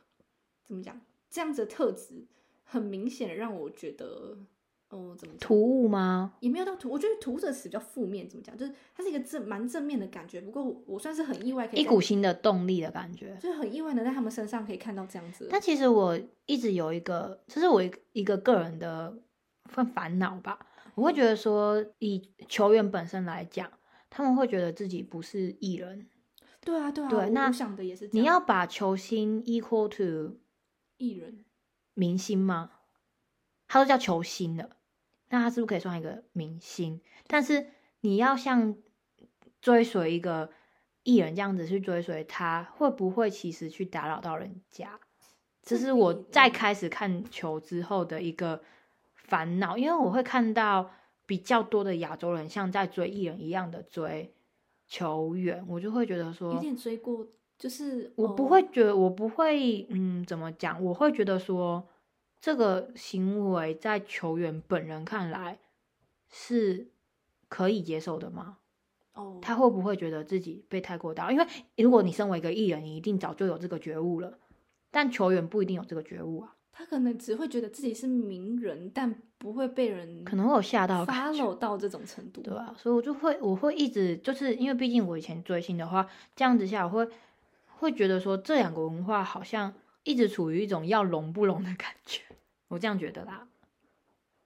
[0.63, 0.99] 怎么讲，
[1.29, 2.25] 这样子的特质
[2.63, 4.39] 很明显的让我觉得。
[4.89, 6.33] 哦，怎么突兀吗？
[6.39, 8.27] 也没有到突，我觉得“突”这个词比较负面。
[8.27, 8.57] 怎么讲？
[8.57, 10.41] 就是它是一个正蛮正面的感觉。
[10.41, 15.47] 不过我算是很意外，可以一股新的动力的感觉，就是很意外的在他们身上可以看到这样子。
[15.51, 17.83] 但其实我一直有一个，这是我
[18.13, 19.15] 一个个人的
[19.65, 20.57] 份烦恼吧。
[20.95, 23.71] 我会觉得说，以球员本身来讲，
[24.09, 26.07] 他们会觉得自己不是艺人。
[26.61, 27.29] 对啊，对啊，对。
[27.29, 30.39] 那想的也是，你要把球星 equal to
[30.97, 31.45] 艺人、
[31.93, 32.71] 明星吗？
[33.67, 34.71] 他都叫球星了。
[35.29, 36.99] 那他是不是可以算一个明星？
[37.27, 37.67] 但是
[38.01, 38.75] 你要像
[39.61, 40.49] 追随一个
[41.03, 44.99] 艺人这样子去追随他，会不会其实去打扰到人家？
[45.61, 48.61] 这是我在开始看球之后的一个
[49.13, 50.89] 烦恼，因为我会看到
[51.27, 54.33] 比较多的亚洲人像在追艺人一样的追
[54.87, 57.27] 球员，我就会觉得说有点追过，
[57.57, 60.83] 就是我不会觉得，我不会，嗯，怎么讲？
[60.83, 61.87] 我会觉得说。
[62.41, 65.59] 这个行为在球员本人看来
[66.29, 66.87] 是
[67.47, 68.57] 可以接受的吗？
[69.13, 71.31] 哦，他会不会觉得自己被太过打？
[71.31, 71.45] 因为
[71.77, 74.37] 如果你身为一个艺人，你一定早就有这个觉悟了，
[74.91, 76.55] 但球员不一定有这个觉悟啊。
[76.71, 82.73] 他可能只会觉得自己是名人，但不会被人可能会有吓到 follow 到这种程度， 对吧？
[82.77, 87.09] 所以我就会我会一直就是因为毕竟我以前追星的话，这样子下我会
[87.67, 89.73] 会觉得说这两个文化好像
[90.09, 92.21] 一直处于一种要融不融的感觉。
[92.69, 93.47] 我这样觉得啦，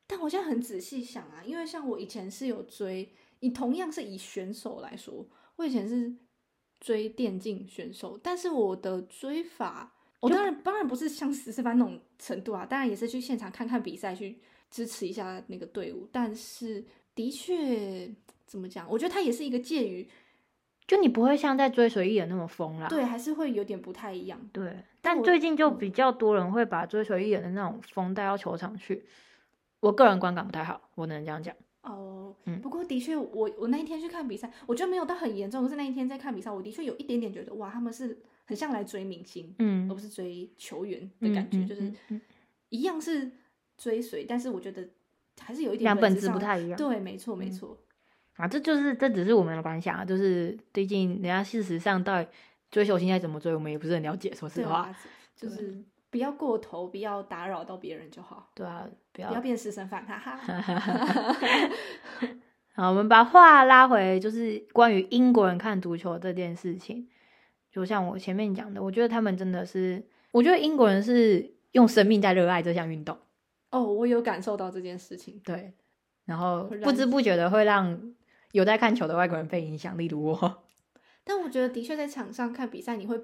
[0.06, 6.14] 但我现在很仔细想啊，因为像我以前是有追，以同样是以选手来说，我以前是
[6.82, 14.40] 追电竞选手，但是我的追法，我当然当然不是像十四班那种程度啊，当然也是去现场看看比赛，去
[14.70, 16.84] 支持一下那个队伍，但是
[17.16, 18.14] 的确
[18.46, 20.06] 怎么讲，我觉得他也是一个介于。
[20.88, 24.40] 就你不会像在追随艺人那么疯啦，对，还是会有点不太一样。
[24.52, 29.06] 对，但最近就比较多人会把追随艺人的那种疯带到球场去，
[29.80, 31.56] 我个人观感不太好，我能这样讲。
[31.84, 41.92] 哦，嗯，不过的确，我我那一天去看比赛，我觉得没有到很严重，可是那一天在看比赛，我的确有一点点觉得，哇，他们是很像来追明星，嗯，而不是追球员的感觉，就是
[42.70, 43.32] 一样是
[43.78, 44.88] 追随，但是我觉得
[45.40, 46.78] 还是有一点本质不太一样。
[46.78, 47.78] 对，没错，没错。
[48.36, 52.28] 啊，这就是这只是我们的观想啊，就是最近人家事实上到底
[52.72, 54.34] 追求现在怎么追，我们也不是很了解。
[54.34, 54.94] 说实话，
[55.36, 58.50] 就是不要过头，不要打扰到别人就好。
[58.56, 60.40] 对啊，不要不要变私生饭，哈哈。
[62.76, 67.08] 好，我们把话拉回，就是关于英国人看足球这件事情。
[67.72, 73.16] 就像我前面讲的，我觉得他们真的是，我觉得英国人是用生命在热爱这项运动，
[73.70, 75.40] 哦，我有感受到这件事情。
[75.44, 75.74] 对，
[76.26, 78.14] 然后不知不觉的会让
[78.54, 80.64] 有在看球的外国人被影响，例如我。
[81.26, 83.20] 但我觉得的确在场上看比赛，你会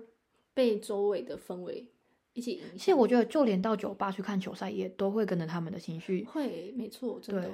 [0.54, 1.92] 被周围的氛围
[2.34, 2.78] 一起影响。
[2.78, 6.26] 其实我觉得，就连到酒吧去看球赛，也都会跟着他们的情绪。
[6.26, 7.54] 会，没错，真的对。，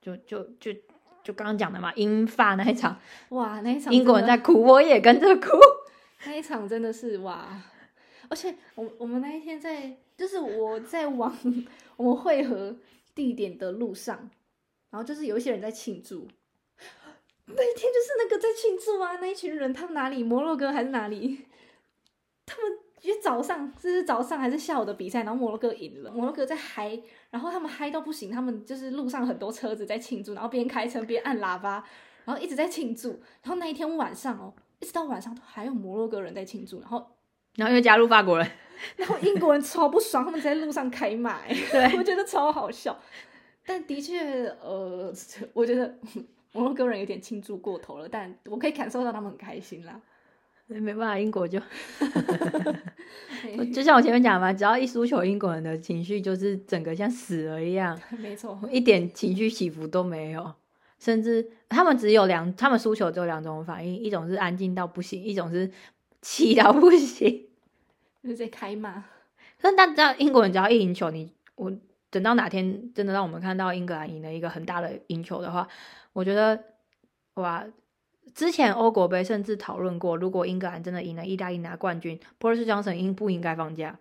[0.00, 0.72] 就就就
[1.22, 2.98] 就刚刚讲的嘛，英法那一场，
[3.28, 5.48] 哇，那一场英国人在哭，我也跟着哭。
[6.24, 7.62] 那一场真的是哇！
[8.28, 11.36] 而且我我们那一天在，就是我在往
[11.96, 12.76] 我们汇合
[13.14, 14.30] 地点的路上，
[14.90, 16.26] 然后就是有一些人在庆祝。
[17.56, 20.22] 那一天就是那个在庆祝啊，那一群人他们哪里？
[20.22, 21.46] 摩洛哥还是哪里？
[22.46, 27.00] 他们因为早上这是早上还是下午的比赛，然后摩洛哥赢了，摩洛哥在嗨，
[27.30, 31.84] 然后他们嗨到不行，他们就是路上很多车子在庆祝，然后边开车边按喇叭，
[32.24, 33.10] 然后一直在庆祝。
[33.42, 37.04] 然后那一天晚上哦，一直到晚上都还有摩洛哥人在庆祝，然后
[37.56, 38.50] 然后又加入法国人，
[38.96, 42.98] 然后英国人超不爽，他们在路上开骂、欸，对我觉得超好笑。
[43.66, 45.12] 但的确，呃，
[45.52, 45.98] 我觉得
[46.52, 50.00] 摩洛哥人有点庆祝过头了，但我可以感受到他们很开心啦。
[50.66, 51.60] 没办法，英国就
[53.74, 60.54] 就像我前面讲嘛，只要一输球，英国人的情绪就是整个像死了一样， 没错，一点情绪起伏都没有。
[60.98, 65.70] 甚至他们只有两，他们输球只有两种反应，一种是安静到不行，一种是
[66.20, 67.48] 气到不行。
[68.22, 69.04] 就是在开骂。
[69.60, 71.72] 可是但只要英国人只要一赢球，你我
[72.08, 75.66] 等到哪天真的让我们看到英格兰赢了一个很大的赢球的话，
[76.12, 76.62] 我觉得
[77.34, 77.64] 哇，
[78.34, 83.98] 之前欧国杯甚至讨论过，如果英格兰真的赢了意大利拿冠军，波尔斯江省应不应该放假？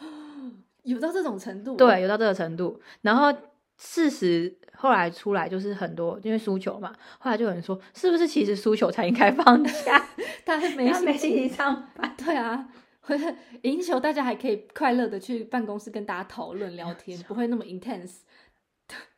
[0.82, 1.76] 有到这种程度？
[1.76, 2.80] 对，，有到这个程度。
[3.02, 3.32] 然后
[3.78, 10.04] 事实后来出来就是很多，因为输球嘛，后来就有人说，是不是其实输球才应该放假？
[10.44, 11.48] 大家没没没心情。
[11.48, 12.14] 上班。
[12.18, 12.68] 对啊，
[13.62, 18.18] 赢球，大家还可以快乐的去办公室跟大家讨论聊天，不会那么 intense。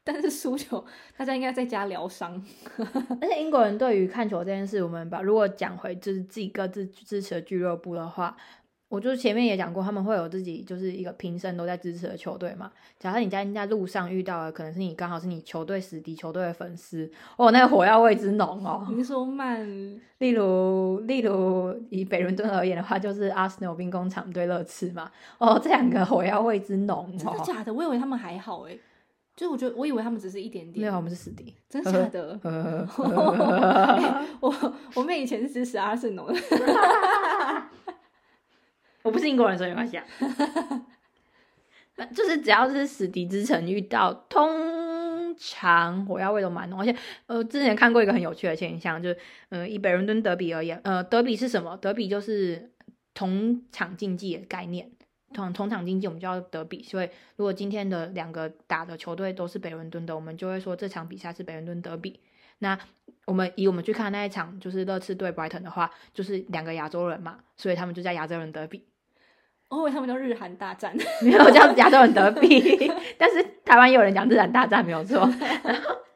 [0.09, 0.85] 但是输球，
[1.17, 2.41] 大家应该在家疗伤。
[3.21, 8.37] 而且英国人对于看球这件事，我们把如果讲回就是自己各自支持的俱乐部的话，
[8.89, 12.71] 我就前面也讲过，他们会有自己就是一个平生都在支持的球队嘛。
[13.01, 18.87] 假设你在在路上遇到的，可能是你刚好是你球队死敌球队的粉丝，哦，那个火药味之浓哦。
[18.89, 19.69] 你是说慢
[20.19, 27.43] 例如，例如以北伦敦而言的话，就是阿斯 l 兵工厂对热刺嘛，哦，这两个火药味之浓真的哦。
[27.45, 27.75] 假的？
[27.75, 28.79] 我以为他们还好哎，
[29.37, 30.81] 就我觉得我以为他们只是一点点。
[30.81, 31.55] 没有，我们是死敌。
[31.69, 32.41] 真的假的？
[32.43, 32.89] 呃，
[34.41, 36.35] 我我妹以前是支持阿森纳的，
[39.03, 40.05] 我不是英国人，所以没关系啊。
[41.97, 46.81] 那就是只要是死敌之城遇到，通常火药味都蛮浓。
[46.81, 46.95] 而且，
[47.27, 49.19] 呃，之前看过一个很有趣的现象，就是，
[49.51, 51.77] 呃，以北伦敦德比而言，呃，德比是什么？
[51.77, 52.71] 德比就是
[53.15, 54.91] 同场竞技的概念。
[55.37, 62.19] 同同场竞技我们叫德比，所以如果今天的两个打的球队都是北伦敦的，我们就会说这场比赛是北伦敦德比。
[62.59, 62.79] 那
[63.27, 68.83] 我们以我们去看那一场就是热刺对 Brighton 的话，就是两个亚洲人嘛，所以他们就叫亚洲人德比。
[69.69, 70.97] 我以为他们叫日韩大战。
[71.21, 75.31] 没有叫亚洲人德比， 但是台湾也有人讲日韩大战没有错。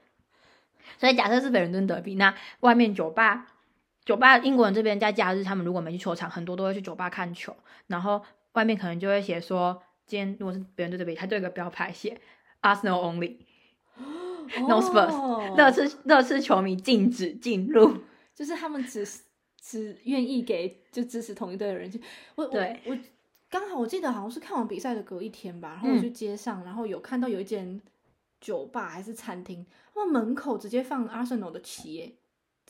[0.98, 3.46] 所以假设是北伦敦德比，那外面酒吧，
[4.04, 7.54] 酒吧英国人这边在假日，他们如果没去球场，很多都会去酒吧看球，
[7.88, 8.22] 然后
[8.52, 12.20] 外面可能就会写说，今天如果是北伦敦德比，他就有一个标牌写
[12.62, 17.98] Arsenal only，No Spurs，哦热刺热刺球迷禁止进入。
[18.34, 19.06] 就是他们只
[19.60, 22.00] 只愿意给就支持同一队的人去。
[22.34, 22.96] 我我对我
[23.50, 27.80] 刚好我记得好像是看完比赛的隔一天吧，然后我嗯去街上，然后有看到有一间
[28.40, 32.12] 酒吧还是餐厅，他们门口直接放 Arsenal 的旗耶，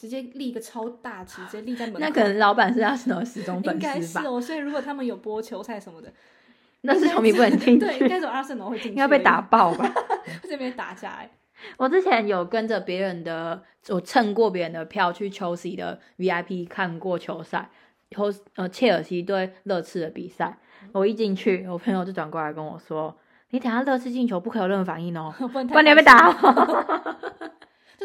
[0.01, 2.01] 直接立一个超大旗，直接立在门口。
[2.01, 6.11] 那可能老板是 Arsenal 的死忠应粉丝吧，该是哦，所以如果他们有播球赛什么的，
[6.81, 9.93] 那是球迷不能进 对，应该去，只有 Arsenal 会进去，应该被打，爆吧。
[10.49, 11.31] 这边打架哎。
[11.77, 17.69] 我之前有跟着别人的，我蹭过别人的票去切尔西的 VIP 看过球赛，
[18.17, 20.57] 后呃切尔西对热刺的比赛。
[20.93, 23.15] 我一进去，我朋友就转过来跟我说
[23.53, 26.33] ：“你等下热刺进球不可以有任何反应哦，不然你要被打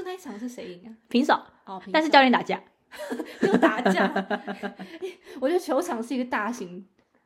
[0.06, 1.34] 那一场是谁赢啊？”平手，
[1.66, 2.62] 哦，平但是教练打架。
[3.42, 4.08] 又打架。
[5.42, 6.86] 我觉得球场是一个大型，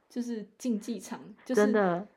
[0.09, 2.07] 就是竞技场，就是真的，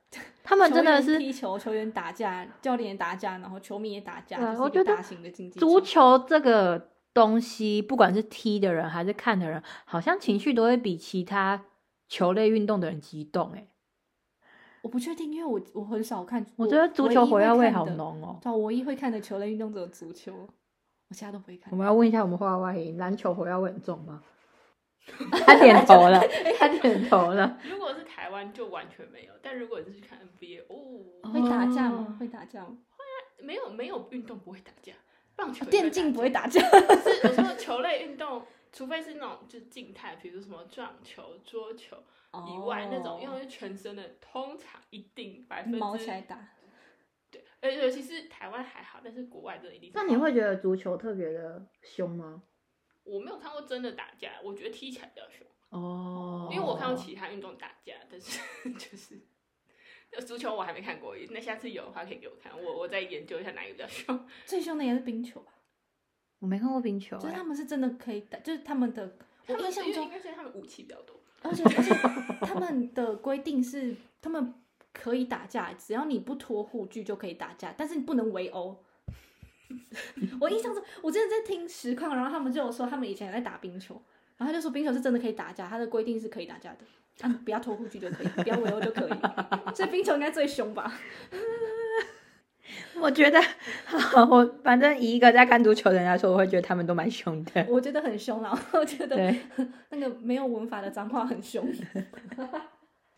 [0.42, 5.78] 他们真的是踢球，球员打架，教练也打架，然后球迷也打架，对啊就大型的竞技足。
[5.82, 11.62] 球这个东西，不管是踢的人还是看的人，好像情绪都会比其他
[12.08, 13.52] 球类运动的人激动。
[13.52, 13.66] 哎，
[14.82, 16.44] 我不确定，因为我我很少看。
[16.56, 18.22] 我觉得足球火药味好浓。
[18.22, 18.38] 哦。
[18.42, 20.32] 对啊，我唯一会看的球类运动只有足球，
[21.08, 21.76] 我其他都不会看我。
[21.76, 24.22] 们要问一下我们话外音，篮球火药味很重吗？
[25.32, 26.20] 他点头了，
[26.58, 27.58] 他点头了。
[27.68, 32.16] 如果是台湾就完全没有，但如果你是去看 NBA，哦，会打架吗哦？
[32.20, 32.78] 会打架吗？
[32.96, 34.92] 会没有没有运动不会打架，
[35.34, 41.96] 棒球也电竞不会打打架， 架，是我说球类运动，除非是那种就是静态，比如说什么撞球、桌球
[42.48, 46.48] 以外、那种，因为全身的，通常一定百分之毛起来打。
[47.30, 49.90] 对，而且尤其是台湾还好，但是国外的一定。
[49.94, 52.42] 那你会觉得足球特别的凶吗？
[53.04, 55.46] 我没有看过真的打架，我觉得踢起来比较凶。
[55.70, 58.38] 哦因为我看过其他运动打架，但是
[58.74, 59.18] 就是
[60.26, 64.28] 足球我还没看过，那下次有的话可以给我看，我我再研究一下哪一个比较凶。
[64.46, 65.52] 最凶的应该是冰球吧？
[66.38, 69.16] 我没看过冰球、就是欸他们是真的可以打，就是他们的，
[69.46, 71.21] 我印象中应，该是他们武器比较多。
[71.42, 71.94] 而且而且
[72.46, 74.54] 他们的规定是，他们
[74.92, 78.82] 可以打架，只要你不脱护具就可以打架，但是你不能围殴。
[80.40, 83.94] 我印象中，我之前在听实况，然后他们就有说他们以前在打冰球，
[84.36, 89.74] 然后他就说冰球是真的可以打架，他的规定是可以打架的，啊，不要脱护具就可以，不要围殴就可以。
[89.74, 90.92] 所以冰球应该最凶吧？
[93.00, 93.40] 我觉得，
[93.84, 97.66] 好 我反正以一个在看足球的人来说，我会觉得他们都蛮凶的。
[97.68, 99.16] 我觉得很凶啦， 我觉得，
[99.90, 101.66] 那个没有文法的脏话很凶。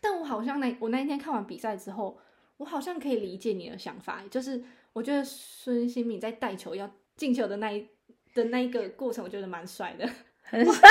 [0.01, 2.17] 但我好像那我那一天看完比赛之后，
[2.57, 7.87] 我好像可以理解你的想法，就是我觉得孙兴敏在带球要进球的那一
[8.33, 10.07] 的那一个过程，我觉得蛮帅的。
[10.47, 10.89] 很帅，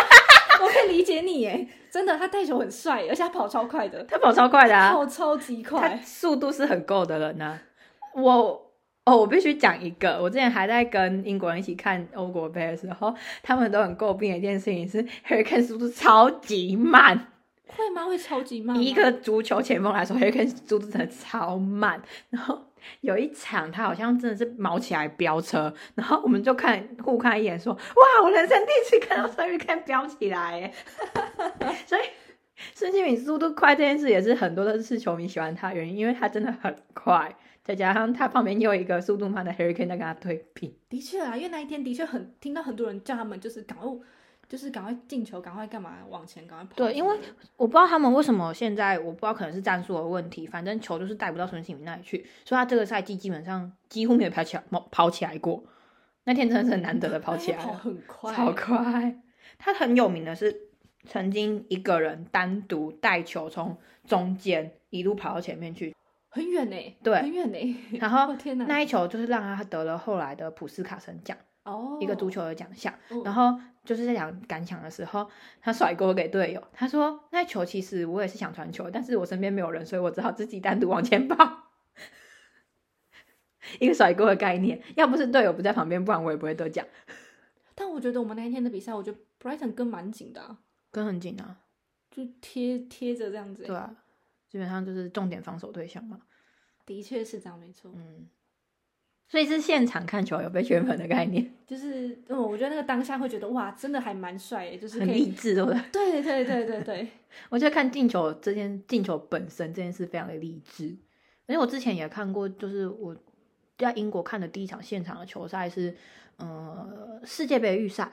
[0.60, 5.96] 我可以理解你耶，真的，他带球很帅，而且他跑超快的，他跑超快的啊，跑超级他快。
[6.04, 7.60] 速度是很够的人呢、
[8.14, 8.72] 我
[9.04, 17.28] 哦，我必须讲一个，我之前还在跟英国人一起看欧国杯的时候，他们都很诟病的一件事情是 Hurricane 速度超级慢。
[17.66, 18.06] 会吗？
[18.06, 18.76] 会超级慢？
[18.76, 22.00] 以一个足球前锋来说，Hurricane 速度真的超慢。
[22.30, 22.62] 然后
[23.00, 30.72] 有一场他好像真的是毛起来飙车，然后我们就看互看一眼说：“哇，我人生第一次看到 Hurricane 飙起来耶！”
[31.84, 32.02] 所以
[32.74, 37.34] 孙兴敏速度快这件事也是很多的是球迷喜欢他的原因，因为他真的很快，
[37.64, 40.78] 再加上他旁边又有一个速度慢的 Hurricane 在跟他对比。
[40.90, 43.88] 的确啊，因为那一天的确很听到很多人叫他们就是赶快，
[44.46, 46.72] 就是赶快进球，赶快干嘛往前，赶快跑。
[46.76, 47.18] 对因为
[47.56, 55.64] 我不知道他们为什么现在，我不知道可能是战术的问题，反正球就是带不到孙兴民那里去，所以他这个赛季基本上几乎没有跑起来跑跑起来过。
[56.24, 59.20] 那天真的是很难得的跑起来他跑， 很快，超快。
[59.58, 60.54] 他很有名的是
[61.06, 65.94] 曾经一个人单独带球从中间一路跑到前面去，
[66.34, 67.98] 很远呢，对很远呢。
[68.00, 68.34] 然后
[68.66, 72.92] 那一球就是让他得了后来的普斯卡森奖，哦，一个足球的奖项。
[73.10, 75.30] 嗯，然后就是在讲感想的时候，
[75.60, 81.70] 他甩锅给队友，他说：“那球其实我也是想传球，但是我身边没有人，所以我只好自己单独往前跑。
[83.78, 86.84] ”一个甩锅的概念，要不是队友不在旁边，不然我也不会得奖。
[87.76, 90.58] 但我觉得我们那一天的比赛，我觉得 Brighton 跟蛮紧的啊，
[90.90, 91.58] 跟很紧啊，
[92.10, 93.64] 就贴贴着这样子。
[93.64, 93.94] 对，啊，
[94.54, 96.20] 基本上就是重点防守对象嘛。
[96.86, 97.90] 的确是这样，没错。
[97.92, 98.28] 嗯，
[99.26, 105.80] 所以是现场看球有被圈粉的概念， 就是，嗯，我觉得那个当下会觉得哇，真的还蛮帅，就是很以励志，对不对？
[105.90, 107.08] 对对对对对，
[107.50, 110.96] 我觉得看进球这件进球本身这件事非常的励志，
[111.48, 113.16] 而且我之前也看过，就是我
[113.76, 115.96] 在英国看的第一场现场的球赛是，
[116.36, 118.12] 呃，世界杯预赛，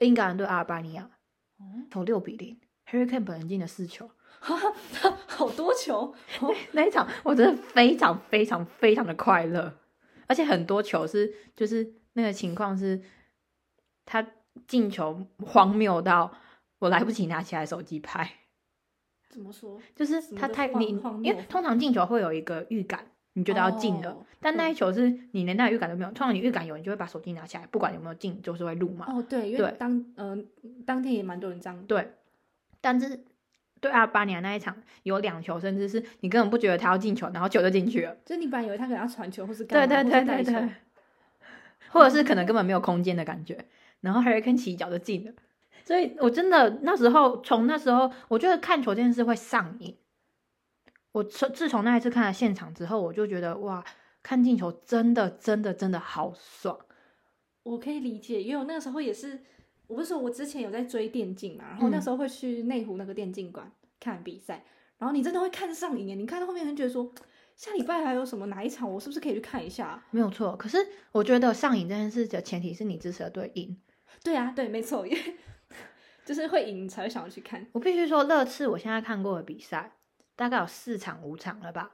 [0.00, 1.08] 英格兰对阿尔巴尼亚，
[1.88, 2.58] 投六比零
[2.90, 4.10] ，Hurricane 本人进了四球，
[5.26, 9.72] 好多球，哦那一场我真的非常非常非常的快乐，
[10.26, 13.02] 而且很多球是就是那个情况是，
[14.04, 14.26] 他
[14.66, 16.32] 进球荒谬到
[16.78, 18.30] 我来不及拿起来手机拍。
[19.28, 19.78] 怎么说？
[19.94, 26.10] 就是他太你因为通常进球会有一个预感，你觉得要进了，哦但那一球是你连那个预感都没有。
[26.12, 29.06] 通常你预感有，你就会把手机拿起来，不管有没有进，就是会录嘛。
[29.08, 30.38] 哦，对，因为对当呃
[30.86, 32.12] 当天也蛮多人这样，对，
[32.80, 33.24] 但是
[33.80, 38.16] 对阿尔巴尼亚那一场有两球，甚至是你根本不觉得他要进球，然后球就进去了。
[38.24, 40.68] 就是你本来以为他可能要传球或是对对对对对，
[41.90, 43.66] 或者是可能根本没有空间的感觉，
[44.00, 45.32] 然后 Hurricane 起脚就进了。
[45.84, 49.96] 所以我真的那时候，从那时候，我觉得看球这件事会上瘾。
[51.12, 53.84] 我从自从那一次看了现场之后，我就觉得哇，
[54.22, 56.78] 看进球真的真的真的好爽。
[57.62, 59.44] 我可以理解，因为我那个时候也是，
[59.86, 63.70] 我不是说我之前有在追电竞嘛，然后那嗯时候会去内湖那个电竞馆
[64.00, 64.64] 看比赛，
[64.98, 67.12] 然后你真的会看上瘾耶，你看到后面很觉得说，
[67.54, 70.02] 下礼拜还有什么哪一场，我是不是可以去看一下？
[70.10, 70.78] 没有错，可是
[71.12, 73.76] 我觉得上瘾这件事的前提是你支持的队赢。
[74.22, 75.36] 对啊，对，没错，因为
[76.24, 77.66] 就是会赢，你才会想要去看。
[77.72, 79.92] 我必须说，乐次我现在看过的比赛
[80.34, 81.92] 大概有四场五场了吧。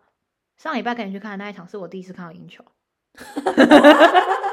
[0.56, 2.64] 上礼拜跟你去看的那一场是我第一次看到赢球。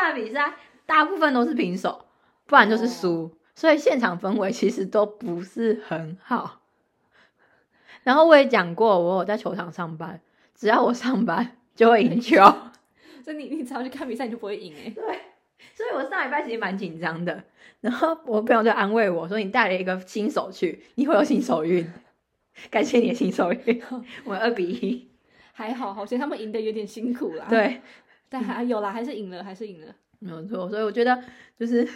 [0.00, 0.54] 看比赛
[0.86, 2.06] 大部分都是平手，
[2.46, 6.60] 不然就是输，所以现场氛围其实都不是很好。
[8.02, 10.20] 然后我也讲过，我有在球场上班，
[10.54, 12.36] 只要我上班就会赢球。
[13.22, 15.04] 所以你你只要去看比赛，你就不会赢哎、对，
[15.74, 17.44] 所以我上礼拜其实蛮紧张的。
[17.82, 21.86] 然后我朋友就安慰我说：“你带了一个新手去，你会有新手运。
[22.70, 23.82] 感谢你的新手运，
[24.24, 25.08] 我们二比一。
[25.52, 27.80] 还好，好像他们赢得有点辛苦啦。，对，
[28.30, 29.94] 但还有啦，还是赢了，还是赢了。
[30.20, 30.70] 没有错。
[30.70, 31.22] 所以我觉得
[31.58, 31.86] 就是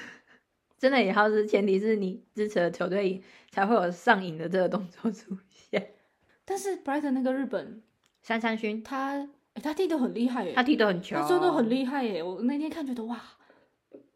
[0.77, 5.95] 真的也要是前提是你支持的球队赢，才会有上瘾的这个动作出现。
[6.45, 7.83] 但是 Brighton 那个日本，
[8.21, 9.13] 三三勋他、
[9.55, 12.23] 诶他踢得很厉害耶，他踢得很球，他真的很厉害耶！
[12.23, 13.19] 我那天看觉得哇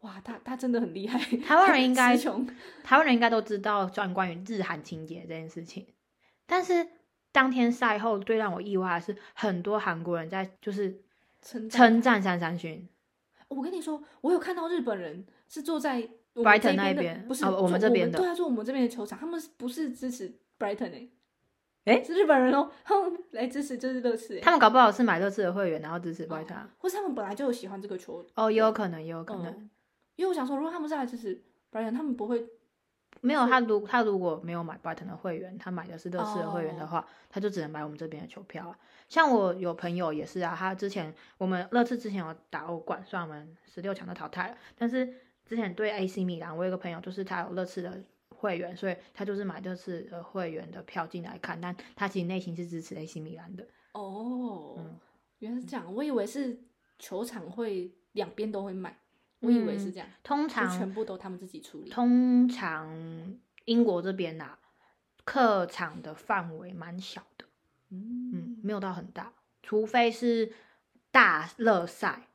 [0.01, 1.17] 哇，他他真的很厉害。
[1.39, 2.15] 台湾人应该
[2.83, 5.87] 台湾人应该都知道专关于日韩情节这件事情，
[6.45, 6.87] 但是
[7.31, 11.01] 当天赛后最让我意外的是，很多韩国人在就是
[11.41, 12.87] 称赞称赞三三勋。
[13.47, 20.91] 我跟你说，我有看到日本人是坐在 Brighton 那边不是、哦我们这边的对啊，坐我们这边的球场，他们是不是支持 Brighton
[21.85, 26.69] 哎、诶是日本人哦，他 们来支持就是乐视哎，他们搞不好是买乐视的会员，然后支持 Brighton 啊。
[26.77, 29.45] 或是他们本来就有喜欢这个球，哦，也有可能，也有可能。
[29.47, 29.69] 嗯，
[30.15, 32.45] 因为我想说，如果他们是来支持 Brighton，他们不会
[33.21, 38.77] 没有他如他如果没有买 Brighton 的会员，他买的是乐视的会员的话，他就只能买我们这边的球票啊。
[39.07, 45.07] 像我有朋友也是啊，他之前我们乐视之前有打欧冠，虽然我们十六强都淘汰了，但是
[45.45, 53.65] 之前对 AC 米兰，我有个朋友就是他有乐视的会员，所以他就是买乐视的会员的票进来看，但他其实内心是支持 AC 米兰的。
[53.93, 54.99] 哦，嗯
[55.39, 56.59] 原来是这样，我以为是
[56.99, 58.95] 球场会两边都会买，
[59.39, 61.89] 我以为是这样，就通常全部都他们自己处理。
[61.89, 64.57] 通常英国这边呐、
[65.23, 67.45] 客场的范围蛮小的。
[67.91, 69.33] 嗯嗯，没有到很大，
[69.63, 70.51] 除非是
[71.09, 72.27] 大热赛，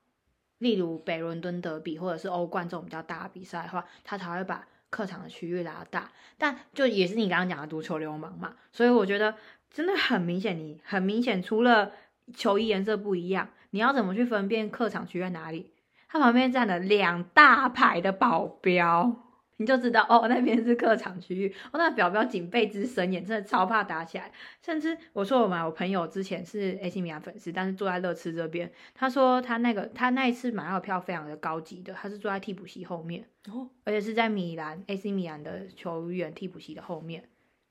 [0.59, 6.11] 例如北伦敦德比或者是欧冠这种比较大的比赛的话，他才会把客场的区域拉大。
[6.39, 9.37] 但就也是你刚刚讲的足球流氓嘛，所以我觉得
[9.71, 11.93] 真的很明显，你很明显除了
[12.35, 15.71] 球衣颜色不一样，你要怎么去分辨客场区在哪里？
[16.15, 19.17] 它旁边站了两大排的保镖。
[19.57, 21.53] 你就知道哦，那边是客场区域。
[21.73, 24.31] 哦，那保镖警备之森严，真的超怕打起来。
[24.63, 37.29] 甚至我说我买我朋友之前是 AC 米兰粉丝，但是坐在乐吃这边，他说他那个他那一次买到的票非常的高级的，他是坐在替补席后面，哦，而且是在米兰 AC 米兰的球员替补席的后面，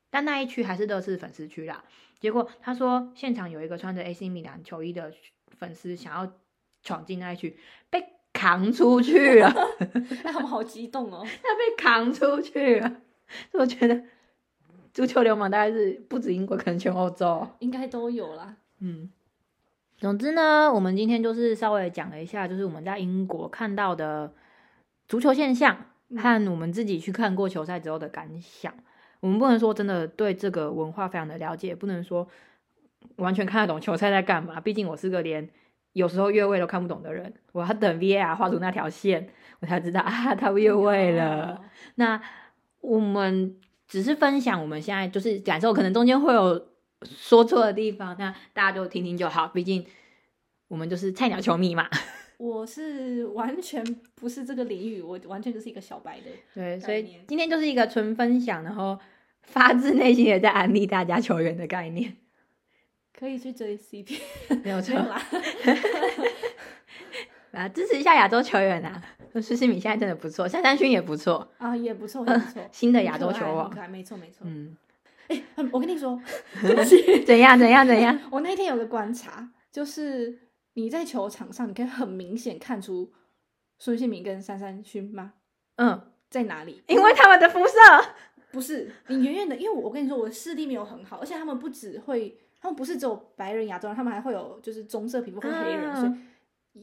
[0.10, 1.82] 但那一区还是乐视粉丝区啦。
[2.20, 5.14] 结果他说现场有一个穿着 AC 米兰球衣的
[5.58, 6.34] 粉丝想要
[6.82, 7.58] 闯进那一区，
[7.90, 8.06] 被
[8.44, 9.54] 扛出去了。
[10.24, 11.24] 那 他们好激动哦。
[11.24, 12.90] 他被扛出去了。
[13.50, 14.04] 所以我觉得
[14.94, 17.48] 足球流氓大概是不止英国，可能全欧洲。
[17.60, 18.58] 应该都有啦。
[18.80, 19.10] 嗯，
[19.98, 24.34] 总之呢，我们今天就是稍微讲了一下，就是我们在英国看到的
[25.08, 25.78] 足球现象
[26.10, 28.74] 嗯和我们自己去看过球赛之后的感想。
[29.22, 32.28] 我们不能说真的对这个文化非常的了解，不能说
[33.16, 34.60] 完全看得懂球赛在干嘛。
[34.60, 35.50] 毕竟我是个连
[35.94, 39.30] 有时候越位都看不懂的人，我要等 VAR 画出那条线，
[39.60, 41.54] 我才知道啊，他越位了。
[41.54, 41.62] 哦
[41.96, 42.22] 那
[42.82, 43.56] 我们
[43.88, 46.68] 只是分享我们现在就是感受，可能中间会有
[47.06, 49.48] 说错的地方，那大家就听听就好。
[49.48, 49.86] 毕竟
[50.68, 51.88] 我们就是菜鸟球迷嘛，
[52.38, 53.82] 我是完全
[54.16, 56.26] 不是这个领域，我完全就是一个小白的。
[56.54, 59.00] 对，所以今天就是一个纯分享，然后
[59.44, 62.18] 发自内心的在安利大家球员的概念，
[63.18, 64.20] 可以去追 CP，
[64.64, 64.96] 没有错。
[64.96, 65.22] 啦。
[67.52, 69.00] 啊，支持一下亚洲球员啊！
[69.36, 72.62] 施西米现在真的不错，夏山勋也不错，啊，也不错， 也不错。
[72.72, 74.40] 新的很亚洲球王可爱没错没错。
[74.42, 74.76] 嗯，
[75.28, 76.20] 哎我跟你说，
[77.26, 78.20] 怎样怎样怎样？
[78.32, 80.40] 我那天有个观察，就是
[80.74, 83.12] 你在球场上，你可以很明显看出
[83.78, 85.34] 孙兴敏跟珊珊勋吗？
[85.76, 86.82] 嗯，在哪里？
[86.88, 87.74] 因为他们的肤色，
[88.52, 96.14] 不是你远远的，因为我我跟你说，我的视力没有很好，而且他们不只会，他们不是只有白人、亚洲人，他们还会有就是棕色皮肤或黑人，啊所以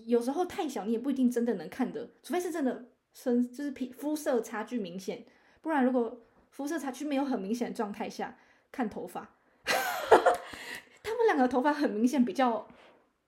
[0.04, 5.24] 有时候太小你也不一定真的能看得，除非是真的深就是皮肤色差距明显，
[5.62, 6.20] 不然如果
[6.50, 8.36] 肤色差距没有很明显的状态下
[8.70, 12.68] 看头发， 他们两个头发很明显比较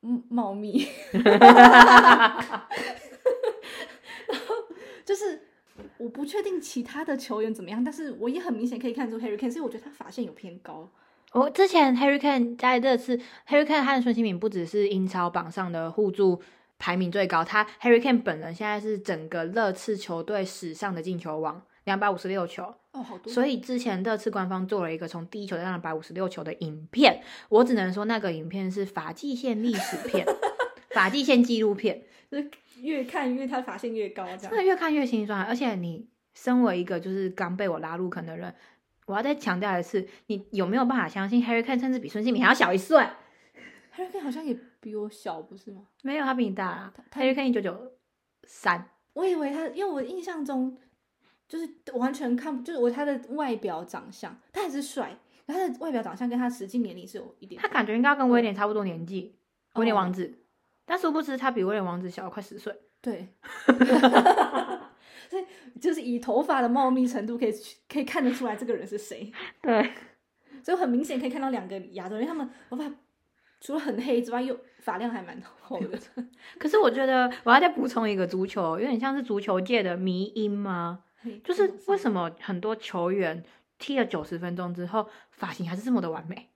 [0.02, 0.86] 嗯茂密，
[5.06, 5.40] 就是
[5.96, 10.92] 我不确定其他的球员怎么样，但是我也很明显可以看出 Harry Kane，所以我觉得他发线有偏高。
[11.32, 13.16] 我之前 Harry Kane 在这次
[13.48, 16.40] Harry Kane 和孙兴敏不只是英超榜上的互助
[16.78, 22.74] 排名最高，他 Harry Kane 本人现在是整个热刺球队史上的进球王，两百五十六球。
[22.92, 23.32] 哦，好多。
[23.32, 30.26] 所以之前热刺官方做了一个从第一球到两百五十六球的影片，我只能说那个影片是法际线历史片，
[30.90, 32.50] 发际线纪录片， 就是
[32.82, 34.40] 越看越他发现越高这样。
[34.40, 35.42] 真的越看越心酸。
[35.42, 38.54] 而且你身为一个就是刚被我拉入坑的人，
[39.06, 42.98] 我要再强调一次，你有没有办法相信 Harry Kane 甚至比孙兴民还要小一岁
[43.96, 45.82] ？Harry Kane 好像也比我小，不是吗？
[46.02, 46.92] 没有，他比你大啦。
[47.10, 47.92] 他 Harry Kane 一九九
[48.44, 50.78] 三，我以为他，因为我印象中
[51.48, 59.36] 就是完全看不，就是我他的外表长相，他还是帅，他的外表长相跟他实际年龄是有一点他感觉应该跟威廉差不多年纪，
[59.74, 60.38] 威廉哦王子。
[60.84, 62.74] 但殊不知他比威廉王子小了快十岁。
[63.00, 63.28] 对，
[65.80, 67.52] 就是以头发的茂密程度可以
[67.88, 69.92] 可以看得出来这个人是谁， 对，
[70.62, 72.90] 所以很明显可以看到两个亚洲人，他们头发
[73.60, 75.98] 除了很黑之外，又发量还蛮厚的。
[76.58, 81.04] 可是我觉得我要再补充一个足球，有点像是足球界的迷因吗？
[81.44, 82.30] 就是为什么？
[82.40, 83.44] 很多球员
[83.78, 86.48] 踢了九十分钟之后，发型还是这么的完美？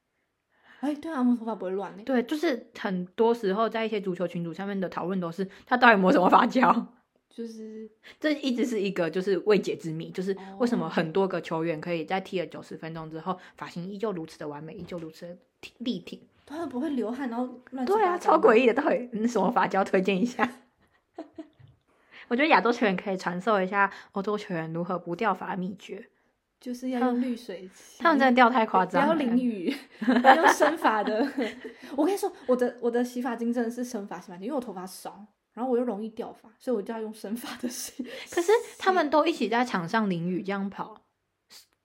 [0.81, 2.03] 哎，对啊，他们头发不会乱呢。
[2.05, 6.95] 对，就是很多时候在一些足球群组上面的讨论都是他到底抹什么发胶，
[7.37, 7.87] 就是
[8.19, 16.19] 这一直是一个就是未解之谜，就是为什么哦很多个球员可以在踢了九十分钟之后，发型依旧如此的完美，依旧如此的挺立挺。
[16.47, 20.51] 他们不会流汗，然后乱七对啊，超诡异的，到底嗯什么发胶推荐一下？
[22.29, 26.09] 我觉得亚洲球员可以传授一下欧洲球员如何不掉发的秘诀。
[26.59, 27.99] 就是要用绿水器。
[27.99, 29.77] 他们真的掉太夸不要淋雨，
[30.25, 31.21] 要用生发的。
[31.95, 35.27] 我跟你说，我的我的洗发精真的是生发洗发精，因为我头发少，
[35.57, 38.05] 然后我又容易掉发，所以我就要用生发的水。
[38.31, 41.07] 可是他们都一起在场上淋雨这样跑，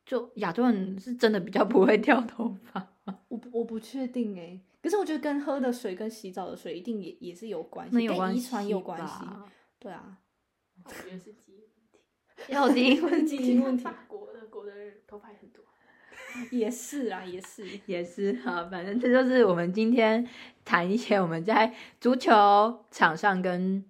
[0.06, 2.86] 就亚洲人是真的比较不会掉头发。
[3.30, 9.14] 我我不确定哎，可是我觉得跟喝的水跟洗澡的水一定也也是有关系，那有关系跟遗传有关系。
[9.80, 10.18] 对啊，
[10.84, 12.00] 我觉得是基因问题。
[12.50, 15.64] 要基因 问基题因问题法国的国的人头发也很多。
[16.52, 17.68] 也是啊，也是。
[17.86, 20.28] 也是哈，反正这就是我们今天
[20.64, 23.84] 谈一些我们在足球场上跟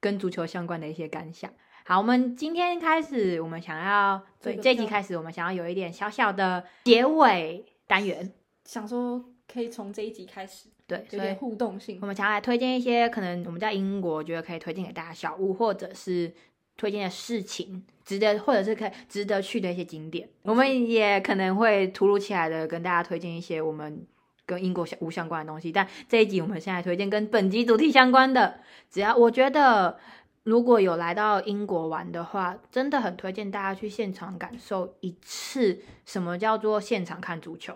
[0.00, 1.50] 跟足球相关的一些感想。
[1.84, 8.32] 好，我们今天开始，我们想要对这集开始，我们想要有一点小小的结尾单元，
[8.64, 12.06] 想说可以从这一集开始对，所以有点互动性我。
[12.06, 16.34] 们想要来推荐一些可能我们在英国觉得可以推荐给大家小物，或者是
[16.76, 20.26] 推荐的事情，值得或者是可以值得去的一些景点。
[20.42, 24.06] 我们也可能会突如其来的跟大家推荐一些我们
[24.46, 28.60] 跟英国相无相关的东西，但这一集我们现在推荐跟本集主题相关的。
[28.88, 29.98] 只要我觉得
[30.44, 37.74] 如果有来到英国玩的话，真的很推荐大家去现场感受一次什么叫做现场看足球。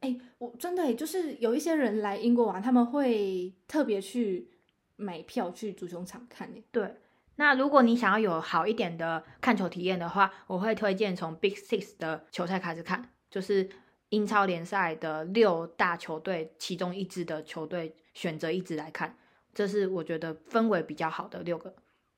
[0.00, 4.48] 哎、我真的、欸、就是有一些人来英国玩，他们会特别去
[4.96, 6.62] 买票去足球场看诶。
[6.70, 6.94] 对，
[7.40, 13.68] 那如果你想要有好一点的看球体验的话，我会推荐从 Big Six 的球赛开始看，就是
[14.08, 19.16] 英超联赛的六大球队其中一支的球队选择一支来看，
[19.54, 21.74] 这是我觉得氛围比较好的六个。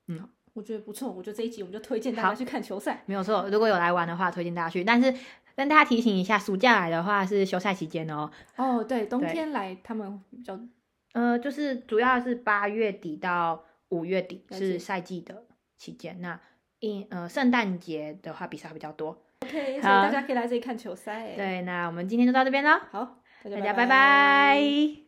[0.07, 3.03] 嗯我觉得不错，我觉得这一集我们就推荐大家去看球赛。
[3.05, 4.83] 没有错，如果有来玩的话，推荐大家去。
[4.83, 5.13] 但是
[5.55, 8.29] 跟大家提醒一下，暑假来的话是休赛期间哦。
[8.57, 10.59] 哦，对，冬天来他们比较
[11.13, 15.45] 呃，就是主要是八月底到五月底是赛季的
[15.77, 16.19] 期间。
[16.19, 16.37] 那
[16.79, 19.23] 因呃圣诞节的话比赛比较多。
[19.41, 25.00] OK，所以好大家可以来这里看球赛。，对，那我们今天就到这边了，好，大大家拜拜